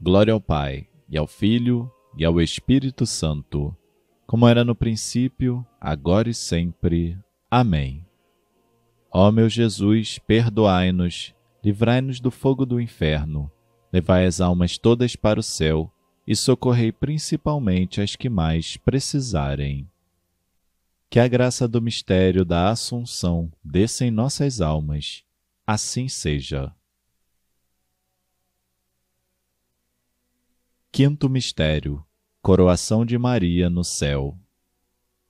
Glória 0.00 0.34
ao 0.34 0.40
Pai, 0.40 0.86
e 1.08 1.16
ao 1.16 1.26
Filho, 1.26 1.90
e 2.16 2.24
ao 2.24 2.40
Espírito 2.40 3.06
Santo, 3.06 3.74
como 4.26 4.46
era 4.46 4.64
no 4.64 4.74
princípio, 4.74 5.66
agora 5.80 6.28
e 6.28 6.34
sempre. 6.34 7.18
Amém. 7.50 8.06
Ó 9.10 9.32
meu 9.32 9.48
Jesus, 9.48 10.18
perdoai-nos, 10.18 11.34
livrai-nos 11.64 12.20
do 12.20 12.30
fogo 12.30 12.66
do 12.66 12.80
inferno, 12.80 13.50
levai 13.92 14.26
as 14.26 14.40
almas 14.40 14.76
todas 14.76 15.16
para 15.16 15.40
o 15.40 15.42
céu 15.42 15.90
e 16.26 16.36
socorrei 16.36 16.92
principalmente 16.92 18.00
as 18.00 18.14
que 18.14 18.28
mais 18.28 18.76
precisarem. 18.76 19.88
Que 21.14 21.20
a 21.20 21.28
graça 21.28 21.68
do 21.68 21.80
mistério 21.80 22.44
da 22.44 22.70
Assunção 22.70 23.48
desça 23.62 24.04
em 24.04 24.10
nossas 24.10 24.60
almas. 24.60 25.22
Assim 25.64 26.08
seja. 26.08 26.74
Quinto 30.90 31.30
mistério: 31.30 32.04
Coroação 32.42 33.06
de 33.06 33.16
Maria 33.16 33.70
no 33.70 33.84
céu. 33.84 34.36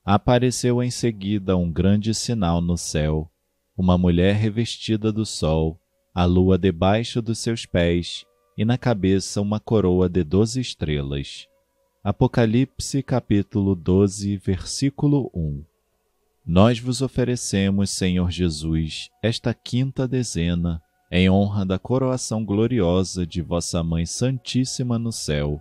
Apareceu 0.02 0.82
em 0.82 0.90
seguida 0.90 1.54
um 1.54 1.70
grande 1.70 2.14
sinal 2.14 2.62
no 2.62 2.78
céu, 2.78 3.30
uma 3.76 3.98
mulher 3.98 4.36
revestida 4.36 5.12
do 5.12 5.26
sol, 5.26 5.78
a 6.14 6.24
lua 6.24 6.56
debaixo 6.56 7.20
dos 7.20 7.40
seus 7.40 7.66
pés 7.66 8.24
e 8.56 8.64
na 8.64 8.78
cabeça 8.78 9.38
uma 9.38 9.60
coroa 9.60 10.08
de 10.08 10.24
doze 10.24 10.62
estrelas. 10.62 11.46
Apocalipse 12.02 13.02
capítulo 13.02 13.74
12, 13.74 14.38
versículo 14.38 15.30
1 15.34 15.73
Nós 16.46 16.78
vos 16.78 17.00
oferecemos, 17.00 17.88
Senhor 17.90 18.30
Jesus, 18.30 19.08
esta 19.22 19.54
quinta 19.54 20.06
dezena, 20.06 20.82
em 21.10 21.30
honra 21.30 21.64
da 21.64 21.78
coroação 21.78 22.44
gloriosa 22.44 23.26
de 23.26 23.40
vossa 23.40 23.82
Mãe 23.82 24.04
Santíssima 24.04 24.98
no 24.98 25.10
céu, 25.10 25.58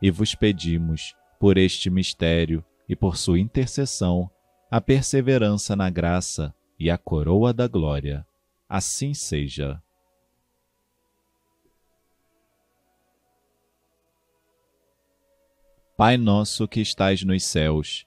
e 0.00 0.10
vos 0.10 0.34
pedimos, 0.34 1.14
por 1.38 1.58
este 1.58 1.90
mistério 1.90 2.64
e 2.88 2.96
por 2.96 3.18
sua 3.18 3.38
intercessão, 3.38 4.30
a 4.70 4.80
perseverança 4.80 5.76
na 5.76 5.90
graça 5.90 6.54
e 6.78 6.90
a 6.90 6.96
coroa 6.96 7.52
da 7.52 7.68
glória. 7.68 8.26
Assim 8.66 9.12
seja. 9.12 9.82
Pai 15.98 16.16
nosso 16.16 16.66
que 16.66 16.80
estais 16.80 17.22
nos 17.22 17.44
céus, 17.44 18.06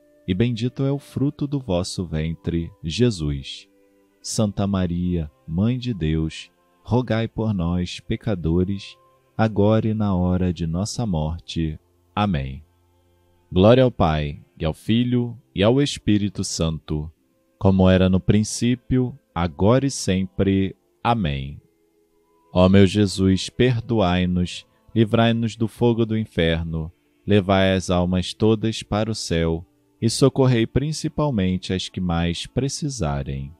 e 0.27 0.33
bendito 0.33 0.83
é 0.83 0.91
o 0.91 0.99
fruto 0.99 1.47
do 1.47 1.59
vosso 1.59 2.05
ventre, 2.05 2.71
Jesus. 2.83 3.67
Santa 4.21 4.67
Maria, 4.67 5.31
Mãe 5.47 5.79
de 5.79 5.93
Deus, 5.93 6.51
rogai 6.83 7.27
por 7.27 7.53
nós, 7.53 7.99
pecadores, 7.99 8.97
agora 9.35 9.87
e 9.87 9.93
na 9.93 10.15
hora 10.15 10.53
de 10.53 10.67
nossa 10.67 11.05
morte. 11.05 11.79
Amém. 12.15 12.63
Glória 13.51 13.83
ao 13.83 13.91
Pai, 13.91 14.39
e 14.57 14.63
ao 14.63 14.73
Filho, 14.73 15.35
e 15.55 15.63
ao 15.63 15.81
Espírito 15.81 16.43
Santo, 16.43 17.11
como 17.57 17.89
era 17.89 18.07
no 18.09 18.19
princípio, 18.19 19.17
agora 19.33 19.85
e 19.85 19.91
sempre. 19.91 20.75
Amém. 21.03 21.59
Ó 22.53 22.69
meu 22.69 22.85
Jesus, 22.85 23.49
perdoai-nos, 23.49 24.67
livrai-nos 24.93 25.55
do 25.55 25.67
fogo 25.67 26.05
do 26.05 26.17
inferno, 26.17 26.91
levai 27.25 27.73
as 27.73 27.89
almas 27.89 28.33
todas 28.33 28.83
para 28.83 29.09
o 29.09 29.15
céu 29.15 29.65
e 30.01 30.09
socorrei 30.09 30.65
principalmente 30.65 31.73
as 31.73 31.87
que 31.87 32.01
mais 32.01 32.47
precisarem 32.47 33.53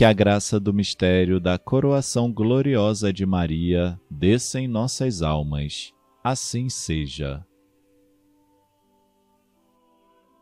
que 0.00 0.04
a 0.06 0.14
graça 0.14 0.58
do 0.58 0.72
mistério 0.72 1.38
da 1.38 1.58
coroação 1.58 2.32
gloriosa 2.32 3.12
de 3.12 3.26
Maria 3.26 4.00
desça 4.10 4.58
em 4.58 4.66
nossas 4.66 5.20
almas. 5.20 5.92
Assim 6.24 6.70
seja. 6.70 7.44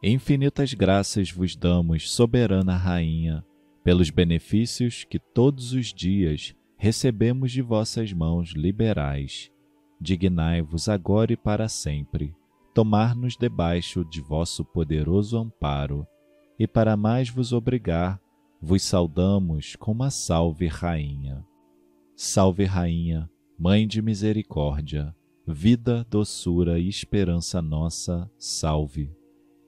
Infinitas 0.01 0.74
graças 0.74 1.32
vos 1.32 1.57
damos, 1.57 2.09
soberana 2.09 2.77
Rainha, 2.77 3.45
pelos 3.82 4.11
benefícios 4.11 5.03
que 5.03 5.19
todos 5.19 5.73
os 5.73 5.93
dias 5.93 6.55
recebemos 6.77 7.51
de 7.51 7.61
vossas 7.61 8.12
mãos 8.12 8.51
liberais. 8.51 9.51
Dignai-vos 10.01 10.89
agora 10.89 11.32
e 11.32 11.36
para 11.36 11.69
sempre 11.69 12.32
tomar-nos 12.79 13.37
debaixo 13.37 14.05
de 14.05 14.21
vosso 14.21 14.65
poderoso 14.65 15.37
amparo, 15.37 16.07
e 16.57 16.65
para 16.65 16.97
mais 16.97 17.29
vos 17.29 17.53
obrigar, 17.53 18.21
vos 18.63 18.85
saudamos 18.85 19.75
com 19.75 19.91
uma 19.91 20.11
salve, 20.11 20.69
Rainha. 20.69 21.45
Salve, 22.15 22.63
Rainha, 22.63 23.29
Mãe 23.59 23.85
de 23.85 24.01
misericórdia, 24.01 25.13
vida, 25.45 26.07
doçura 26.09 26.79
e 26.79 26.89
esperança 26.89 27.61
nossa, 27.61 28.31
salve. 28.39 29.13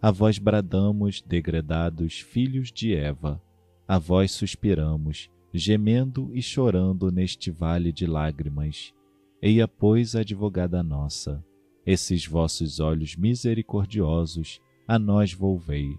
A 0.01 0.13
vós 0.13 0.39
bradamos, 0.39 1.21
degredados 1.21 2.21
filhos 2.21 2.71
de 2.71 2.95
Eva, 2.95 3.43
a 3.89 3.99
vós 3.99 4.31
suspiramos, 4.31 5.29
gemendo 5.53 6.31
e 6.33 6.41
chorando 6.41 7.11
neste 7.11 7.51
vale 7.51 7.91
de 7.91 8.07
lágrimas. 8.07 8.95
Eia, 9.43 9.67
pois, 9.67 10.15
advogada 10.15 10.81
nossa, 10.81 11.45
esses 11.91 12.25
vossos 12.25 12.79
olhos 12.79 13.17
misericordiosos 13.17 14.61
a 14.87 14.97
nós 14.97 15.33
volvei, 15.33 15.99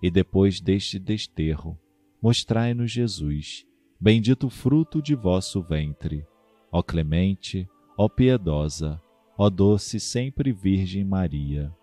e 0.00 0.08
depois 0.08 0.60
deste 0.60 0.96
desterro, 0.96 1.76
mostrai-nos 2.22 2.92
Jesus, 2.92 3.66
bendito 3.98 4.48
fruto 4.48 5.02
de 5.02 5.14
vosso 5.14 5.60
ventre. 5.60 6.24
Ó 6.70 6.82
clemente, 6.82 7.68
ó 7.98 8.08
piedosa, 8.08 9.00
ó 9.36 9.50
doce 9.50 9.98
sempre 9.98 10.52
Virgem 10.52 11.04
Maria, 11.04 11.74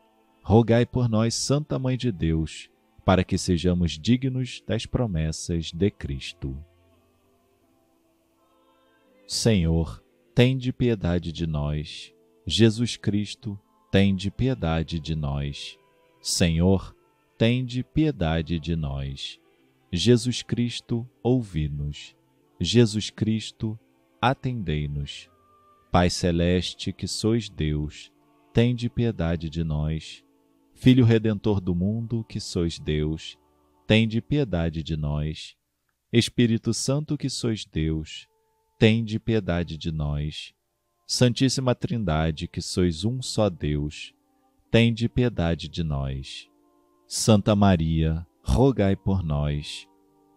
rogai 0.41 0.86
por 0.86 1.10
nós, 1.10 1.36
Santa 1.36 1.78
Mãe 1.78 1.98
de 1.98 2.11
Deus, 2.11 2.69
para 3.03 3.23
que 3.23 3.38
sejamos 3.38 3.99
dignos 3.99 4.64
das 4.65 4.86
promessas 4.86 5.73
de 5.73 5.91
Cristo. 5.91 6.57
Senhor, 9.28 10.02
tende 10.34 10.72
piedade 10.72 11.34
de 11.34 11.45
nós. 11.45 12.14
Jesus 12.53 12.98
Cristo, 12.98 13.57
tende 13.90 14.30
piedade 14.30 14.99
de 14.99 15.15
nós. 15.15 15.80
Senhor, 16.19 16.94
tende 17.38 17.82
piedade 17.82 18.60
de 18.60 18.76
nós. 18.76 19.40
Jesus 19.90 20.44
Cristo, 20.44 21.10
ouvi-nos. 21.23 22.14
Jesus 22.60 23.10
Cristo, 23.10 23.80
atendei-nos. 24.22 25.30
Pai 25.94 26.10
celeste, 26.10 26.91
que 26.91 27.07
sois 27.07 27.48
Deus, 27.48 28.11
tende 28.52 28.90
piedade 28.90 29.49
de 29.49 29.64
nós. 29.64 30.22
Filho 30.73 31.06
redentor 31.06 31.61
do 31.61 31.73
mundo, 31.73 32.22
que 32.26 32.41
sois 32.41 32.78
Deus, 32.78 33.40
tende 33.88 34.19
piedade 34.19 34.84
de 34.84 34.98
nós. 34.98 35.56
Espírito 36.11 36.73
Santo, 36.73 37.18
que 37.18 37.30
sois 37.30 37.64
Deus, 37.64 38.28
tende 38.78 39.18
piedade 39.22 39.78
de 39.78 39.90
nós. 39.90 40.53
Santíssima 41.13 41.75
Trindade, 41.75 42.47
que 42.47 42.61
sois 42.61 43.03
um 43.03 43.21
só 43.21 43.49
Deus, 43.49 44.13
tende 44.71 45.09
piedade 45.09 45.67
de 45.67 45.83
nós. 45.83 46.49
Santa 47.05 47.53
Maria, 47.53 48.25
rogai 48.41 48.95
por 48.95 49.21
nós. 49.21 49.85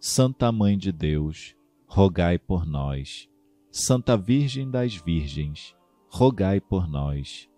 Santa 0.01 0.51
Mãe 0.51 0.77
de 0.77 0.91
Deus, 0.91 1.55
rogai 1.87 2.41
por 2.41 2.67
nós. 2.67 3.29
Santa 3.71 4.17
Virgem 4.17 4.69
das 4.69 4.97
Virgens, 4.97 5.77
rogai 6.09 6.61
por 6.61 6.89
nós. 6.89 7.49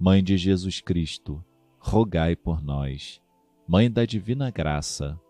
Mãe 0.00 0.24
de 0.24 0.38
Jesus 0.38 0.80
Cristo, 0.80 1.44
rogai 1.78 2.34
por 2.34 2.64
nós. 2.64 3.20
Mãe 3.68 3.90
da 3.90 4.06
Divina 4.06 4.50
Graça, 4.50 5.20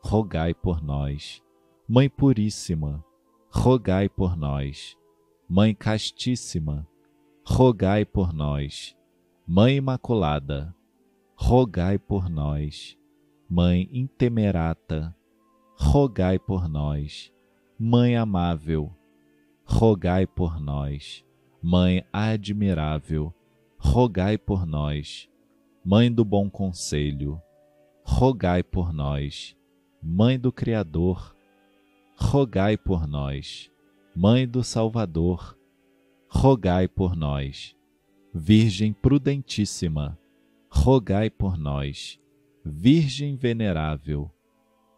rogai 0.00 0.54
por 0.54 0.80
nós. 0.80 1.42
Mãe 1.88 2.08
Puríssima, 2.08 3.04
rogai 3.50 4.08
por 4.08 4.36
nós. 4.36 4.96
Mãe 5.48 5.74
Castíssima, 5.74 6.88
rogai 7.44 8.04
por 8.04 8.32
nós. 8.32 8.96
Mãe 9.46 9.76
Imaculada, 9.76 10.74
rogai 11.34 11.98
por 11.98 12.28
nós. 12.28 12.96
Mãe 13.48 13.88
intemerata, 13.92 15.14
rogai 15.76 16.38
por 16.38 16.68
nós. 16.68 17.32
Mãe 17.78 18.16
amável, 18.16 18.94
rogai 19.64 20.26
por 20.26 20.60
nós. 20.60 21.24
Mãe 21.60 22.04
admirável, 22.12 23.34
rogai 23.78 24.38
por 24.38 24.64
nós. 24.64 25.28
Mãe 25.84 26.12
do 26.12 26.24
bom 26.24 26.48
conselho, 26.48 27.40
rogai 28.04 28.62
por 28.62 28.92
nós. 28.92 29.56
Mãe 30.00 30.38
do 30.38 30.52
Criador, 30.52 31.36
rogai 32.16 32.76
por 32.76 33.06
nós. 33.06 33.70
Mãe 34.14 34.46
do 34.46 34.62
Salvador, 34.62 35.56
rogai 36.34 36.88
por 36.88 37.14
nós. 37.14 37.76
Virgem 38.34 38.90
prudentíssima, 38.90 40.18
rogai 40.70 41.28
por 41.28 41.58
nós. 41.58 42.18
Virgem 42.64 43.36
venerável, 43.36 44.30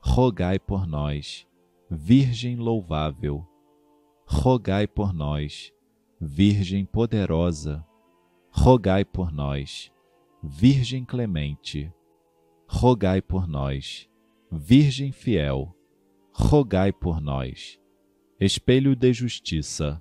rogai 0.01 0.61
por 0.61 0.86
nós. 0.86 1.44
Virgem 1.90 2.56
louvável, 2.56 3.44
rogai 4.24 4.86
por 4.86 5.12
nós. 5.12 5.73
Virgem 6.20 6.86
poderosa, 6.86 7.85
rogai 8.51 9.05
por 9.05 9.32
nós. 9.32 9.93
Virgem 10.40 11.05
clemente, 11.05 11.93
rogai 12.66 13.20
por 13.20 13.48
nós. 13.48 14.09
Virgem 14.52 15.11
fiel, 15.11 15.77
rogai 16.32 16.93
por 16.93 17.20
nós. 17.20 17.78
Espelho 18.39 18.94
de 18.94 19.12
justiça, 19.12 20.01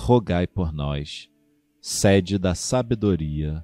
rogai 0.00 0.46
por 0.46 0.72
nós. 0.72 1.30
Sede 1.78 2.38
da 2.38 2.54
sabedoria, 2.54 3.62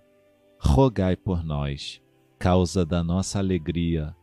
rogai 0.58 1.16
por 1.16 1.42
nós. 1.42 2.00
Causa 2.38 2.84
da 2.84 3.02
nossa 3.02 3.38
alegria, 3.38 4.14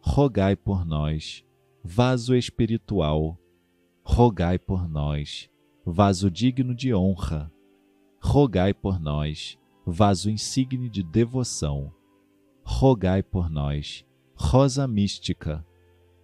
rogai 0.00 0.54
por 0.54 0.86
nós. 0.86 1.44
Vaso 1.82 2.36
espiritual, 2.36 3.36
rogai 4.04 4.56
por 4.56 4.88
nós. 4.88 5.50
Vaso 5.84 6.30
digno 6.30 6.76
de 6.76 6.94
honra, 6.94 7.50
rogai 8.22 8.72
por 8.72 9.00
nós. 9.00 9.58
Vaso 9.84 10.30
insigne 10.30 10.88
de 10.88 11.02
devoção, 11.02 11.92
rogai 12.62 13.20
por 13.20 13.50
nós. 13.50 14.06
Rosa 14.36 14.86
mística, 14.86 15.66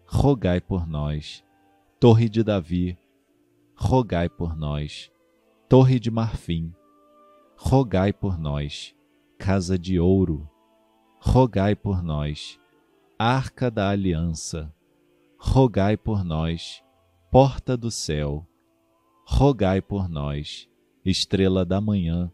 rogai 0.06 0.60
por 0.60 0.86
nós. 0.86 1.44
Torre 1.98 2.28
de 2.28 2.44
Davi, 2.44 2.96
rogai 3.74 4.28
por 4.28 4.56
nós. 4.56 5.10
Torre 5.66 5.98
de 5.98 6.10
Marfim, 6.10 6.74
rogai 7.56 8.12
por 8.12 8.38
nós. 8.38 8.94
Casa 9.38 9.78
de 9.78 9.98
Ouro, 9.98 10.48
rogai 11.18 11.74
por 11.74 12.02
nós. 12.02 12.60
Arca 13.18 13.70
da 13.70 13.88
Aliança, 13.88 14.72
rogai 15.38 15.96
por 15.96 16.22
nós. 16.22 16.82
Porta 17.30 17.78
do 17.78 17.90
céu, 17.90 18.46
rogai 19.26 19.80
por 19.80 20.06
nós. 20.06 20.68
Estrela 21.02 21.64
da 21.64 21.80
manhã, 21.80 22.30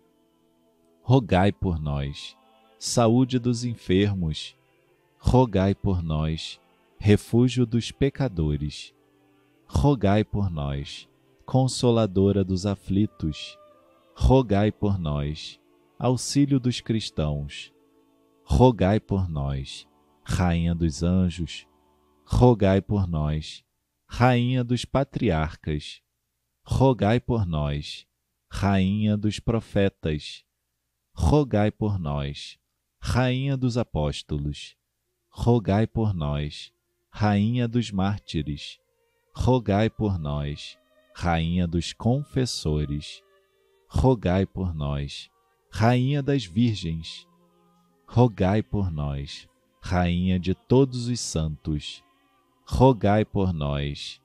rogai 1.01 1.53
por 1.53 1.81
nós. 1.81 2.37
Saúde 2.81 3.39
dos 3.39 3.65
enfermos, 3.65 4.57
rogai 5.19 5.73
por 5.75 6.03
nós. 6.03 6.61
Refúgio 6.99 7.65
dos 7.65 7.93
pecadores, 7.93 8.93
rogai 9.67 10.25
por 10.25 10.51
nós. 10.51 11.10
Consoladora 11.51 12.45
dos 12.45 12.65
aflitos, 12.65 13.59
rogai 14.15 14.71
por 14.71 14.97
nós. 14.97 15.59
Auxílio 15.99 16.61
dos 16.61 16.81
cristãos, 16.81 17.75
rogai 18.45 19.01
por 19.01 19.29
nós. 19.29 19.85
Rainha 20.23 20.77
dos 20.77 21.03
anjos, 21.03 21.67
rogai 22.25 22.81
por 22.81 23.09
nós. 23.09 23.65
Rainha 24.07 24.63
dos 24.63 24.85
patriarcas, 24.85 26.01
rogai 26.63 27.19
por 27.19 27.45
nós. 27.45 28.07
Rainha 28.49 29.17
dos 29.17 29.41
profetas, 29.41 30.45
rogai 31.13 31.73
por 31.73 31.99
nós. 31.99 32.61
Rainha 33.01 33.57
dos 33.57 33.77
apóstolos, 33.77 34.77
rogai 35.29 35.89
por 35.89 36.15
nós. 36.15 36.73
Rainha 37.11 37.67
dos 37.67 37.91
mártires, 37.91 38.79
rogai 39.35 39.91
por 39.91 40.17
nós. 40.17 40.80
Rainha 41.23 41.67
dos 41.67 41.93
confessores, 41.93 43.23
rogai 43.87 44.47
por 44.47 44.75
nós. 44.75 45.31
Rainha 45.71 46.23
das 46.23 46.47
virgens, 46.47 47.29
rogai 48.07 48.63
por 48.63 48.91
nós. 48.91 49.47
Rainha 49.83 50.41
de 50.41 50.55
todos 50.55 51.09
os 51.09 51.21
santos, 51.21 52.03
rogai 52.67 53.23
por 53.23 53.53
nós. 53.53 54.19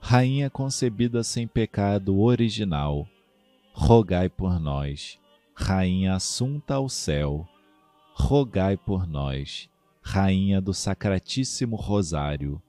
Rainha 0.00 0.50
concebida 0.50 1.22
sem 1.22 1.46
pecado 1.46 2.18
original, 2.18 3.06
rogai 3.72 4.28
por 4.28 4.58
nós. 4.58 5.20
Rainha 5.54 6.16
assunta 6.16 6.74
ao 6.74 6.88
céu, 6.88 7.46
rogai 8.16 8.76
por 8.76 9.06
nós. 9.06 9.70
Rainha 10.02 10.60
do 10.60 10.74
Sacratíssimo 10.74 11.76
Rosário, 11.76 12.60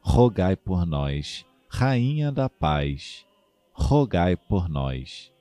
rogai 0.00 0.56
por 0.56 0.84
nós. 0.84 1.46
Rainha 1.74 2.30
da 2.30 2.50
Paz, 2.50 3.26
rogai 3.72 4.36
por 4.36 4.68
nós. 4.68 5.32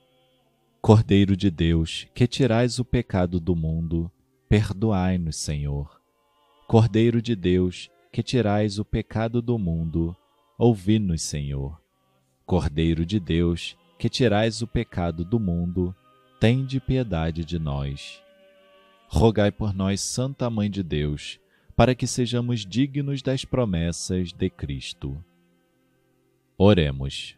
Cordeiro 0.81 1.35
de 1.35 1.51
Deus, 1.51 2.07
que 2.15 2.25
tirais 2.25 2.79
o 2.79 2.85
pecado 2.85 3.37
do 3.37 3.53
mundo, 3.53 4.09
perdoai-nos, 4.47 5.35
Senhor. 5.35 6.01
Cordeiro 6.67 7.21
de 7.21 7.35
Deus, 7.35 7.91
que 8.13 8.23
tirais 8.23 8.79
o 8.79 8.85
pecado 8.85 9.41
do 9.41 9.59
mundo, 9.59 10.15
ouvi-nos, 10.57 11.21
Senhor. 11.21 11.79
Cordeiro 12.45 13.05
de 13.05 13.19
Deus, 13.19 13.77
que 13.99 14.07
tirais 14.07 14.61
o 14.61 14.67
pecado 14.67 15.25
do 15.25 15.37
mundo, 15.37 15.93
tende 16.39 16.79
piedade 16.79 17.43
de 17.43 17.59
nós. 17.59 18.23
Rogai 19.09 19.51
por 19.51 19.73
nós, 19.73 19.99
Santa 19.99 20.49
Mãe 20.49 20.71
de 20.71 20.81
Deus, 20.81 21.41
para 21.75 21.93
que 21.93 22.07
sejamos 22.07 22.65
dignos 22.65 23.21
das 23.21 23.43
promessas 23.43 24.31
de 24.31 24.49
Cristo. 24.49 25.21
Oremos. 26.63 27.35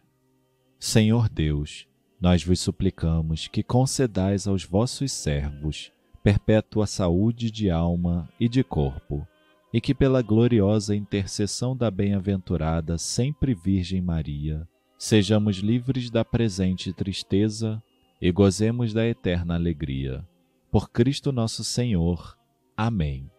Senhor 0.78 1.30
Deus, 1.30 1.88
nós 2.20 2.44
vos 2.44 2.60
suplicamos 2.60 3.48
que 3.48 3.62
concedais 3.62 4.46
aos 4.46 4.64
vossos 4.64 5.12
servos 5.12 5.90
perpétua 6.22 6.86
saúde 6.86 7.50
de 7.50 7.70
alma 7.70 8.28
e 8.38 8.50
de 8.50 8.62
corpo, 8.62 9.26
e 9.72 9.80
que 9.80 9.94
pela 9.94 10.20
gloriosa 10.20 10.94
intercessão 10.94 11.74
da 11.74 11.90
bem-aventurada 11.90 12.98
sempre 12.98 13.54
Virgem 13.54 14.02
Maria, 14.02 14.68
sejamos 14.98 15.56
livres 15.56 16.10
da 16.10 16.22
presente 16.22 16.92
tristeza 16.92 17.82
e 18.20 18.30
gozemos 18.30 18.92
da 18.92 19.06
eterna 19.06 19.54
alegria 19.54 20.22
por 20.70 20.90
Cristo 20.90 21.32
nosso 21.32 21.64
Senhor. 21.64 22.36
Amém. 22.76 23.30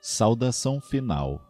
Saudação 0.00 0.80
final. 0.80 1.40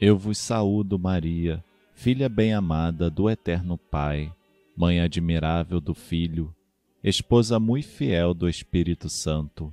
Eu 0.00 0.16
vos 0.16 0.38
saúdo, 0.38 0.96
Maria, 1.00 1.64
filha 1.94 2.28
bem-amada 2.28 3.08
do 3.08 3.30
Eterno 3.30 3.78
Pai, 3.78 4.30
mãe 4.76 5.00
admirável 5.00 5.80
do 5.80 5.94
Filho, 5.94 6.54
esposa 7.02 7.58
muito 7.58 7.88
fiel 7.88 8.34
do 8.34 8.48
Espírito 8.48 9.08
Santo, 9.08 9.72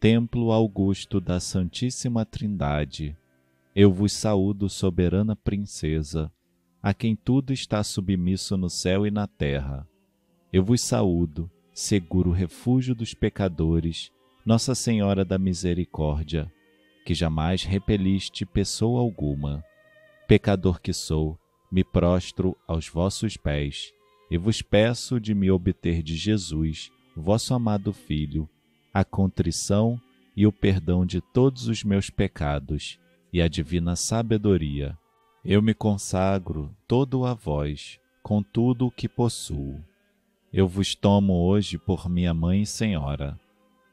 templo 0.00 0.52
augusto 0.52 1.20
da 1.20 1.38
Santíssima 1.38 2.24
Trindade. 2.24 3.14
Eu 3.74 3.92
vos 3.92 4.12
saúdo, 4.12 4.70
soberana 4.70 5.36
princesa, 5.36 6.32
a 6.82 6.94
quem 6.94 7.14
tudo 7.14 7.52
está 7.52 7.82
submisso 7.82 8.56
no 8.56 8.70
céu 8.70 9.06
e 9.06 9.10
na 9.10 9.26
terra. 9.26 9.86
Eu 10.50 10.64
vos 10.64 10.80
saúdo, 10.80 11.50
seguro 11.74 12.30
refúgio 12.30 12.94
dos 12.94 13.12
pecadores, 13.12 14.10
Nossa 14.46 14.74
Senhora 14.74 15.24
da 15.24 15.36
Misericórdia, 15.36 16.50
que 17.04 17.12
jamais 17.12 17.64
repeliste 17.64 18.46
pessoa 18.46 19.00
alguma. 19.00 19.62
Pecador 20.26 20.80
que 20.80 20.92
sou, 20.92 21.38
me 21.70 21.82
prostro 21.82 22.56
aos 22.66 22.88
vossos 22.88 23.36
pés 23.36 23.92
e 24.30 24.36
vos 24.36 24.62
peço 24.62 25.20
de 25.20 25.34
me 25.34 25.50
obter 25.50 26.02
de 26.02 26.16
Jesus, 26.16 26.90
vosso 27.16 27.54
amado 27.54 27.92
Filho, 27.92 28.48
a 28.92 29.04
contrição 29.04 30.00
e 30.36 30.46
o 30.46 30.52
perdão 30.52 31.06
de 31.06 31.20
todos 31.20 31.68
os 31.68 31.84
meus 31.84 32.10
pecados 32.10 32.98
e 33.32 33.40
a 33.40 33.48
divina 33.48 33.96
sabedoria. 33.96 34.96
Eu 35.44 35.62
me 35.62 35.74
consagro 35.74 36.74
todo 36.88 37.24
a 37.24 37.32
vós, 37.32 38.00
com 38.22 38.42
tudo 38.42 38.86
o 38.86 38.90
que 38.90 39.08
possuo. 39.08 39.80
Eu 40.52 40.66
vos 40.66 40.94
tomo 40.94 41.34
hoje 41.34 41.78
por 41.78 42.08
minha 42.08 42.34
mãe 42.34 42.62
e 42.62 42.66
senhora. 42.66 43.38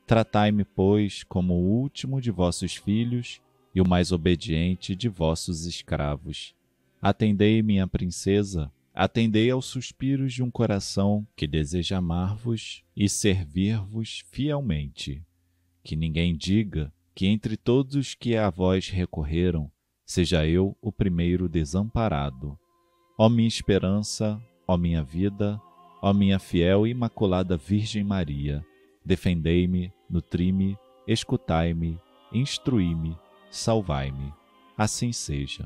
Tratai-me, 0.07 0.63
pois, 0.63 1.23
como 1.23 1.53
o 1.53 1.81
último 1.81 2.19
de 2.19 2.31
vossos 2.31 2.75
filhos 2.75 3.39
e 3.73 3.81
o 3.81 3.87
mais 3.87 4.11
obediente 4.11 4.95
de 4.95 5.07
vossos 5.07 5.65
escravos. 5.65 6.55
Atendei, 7.03 7.61
minha 7.61 7.85
princesa, 7.85 8.71
atendei 8.93 9.51
aos 9.51 9.65
suspiros 9.65 10.33
de 10.33 10.41
um 10.41 10.49
coração 10.49 11.27
que 11.35 11.45
deseja 11.45 11.97
amar-vos 11.97 12.81
e 12.95 13.09
servir-vos 13.09 14.23
fielmente. 14.31 15.21
Que 15.83 15.97
ninguém 15.97 16.33
diga 16.35 16.93
que 17.13 17.27
entre 17.27 17.57
todos 17.57 17.95
os 17.95 18.15
que 18.15 18.37
a 18.37 18.49
vós 18.49 18.87
recorreram, 18.87 19.69
seja 20.05 20.47
eu 20.47 20.77
o 20.81 20.91
primeiro 20.91 21.49
desamparado. 21.49 22.57
Ó 23.17 23.27
minha 23.27 23.47
esperança, 23.47 24.41
ó 24.65 24.77
minha 24.77 25.03
vida, 25.03 25.59
Ó 26.05 26.11
minha 26.11 26.37
fiel 26.37 26.85
e 26.85 26.89
imaculada 26.89 27.55
Virgem 27.55 28.03
Maria, 28.03 28.61
defendei-me, 29.05 29.89
nutri-me, 30.09 30.77
escutai-me, 31.07 31.97
instruí-me, 32.29 33.17
salvai-me. 33.49 34.33
Assim 34.77 35.13
seja. 35.13 35.65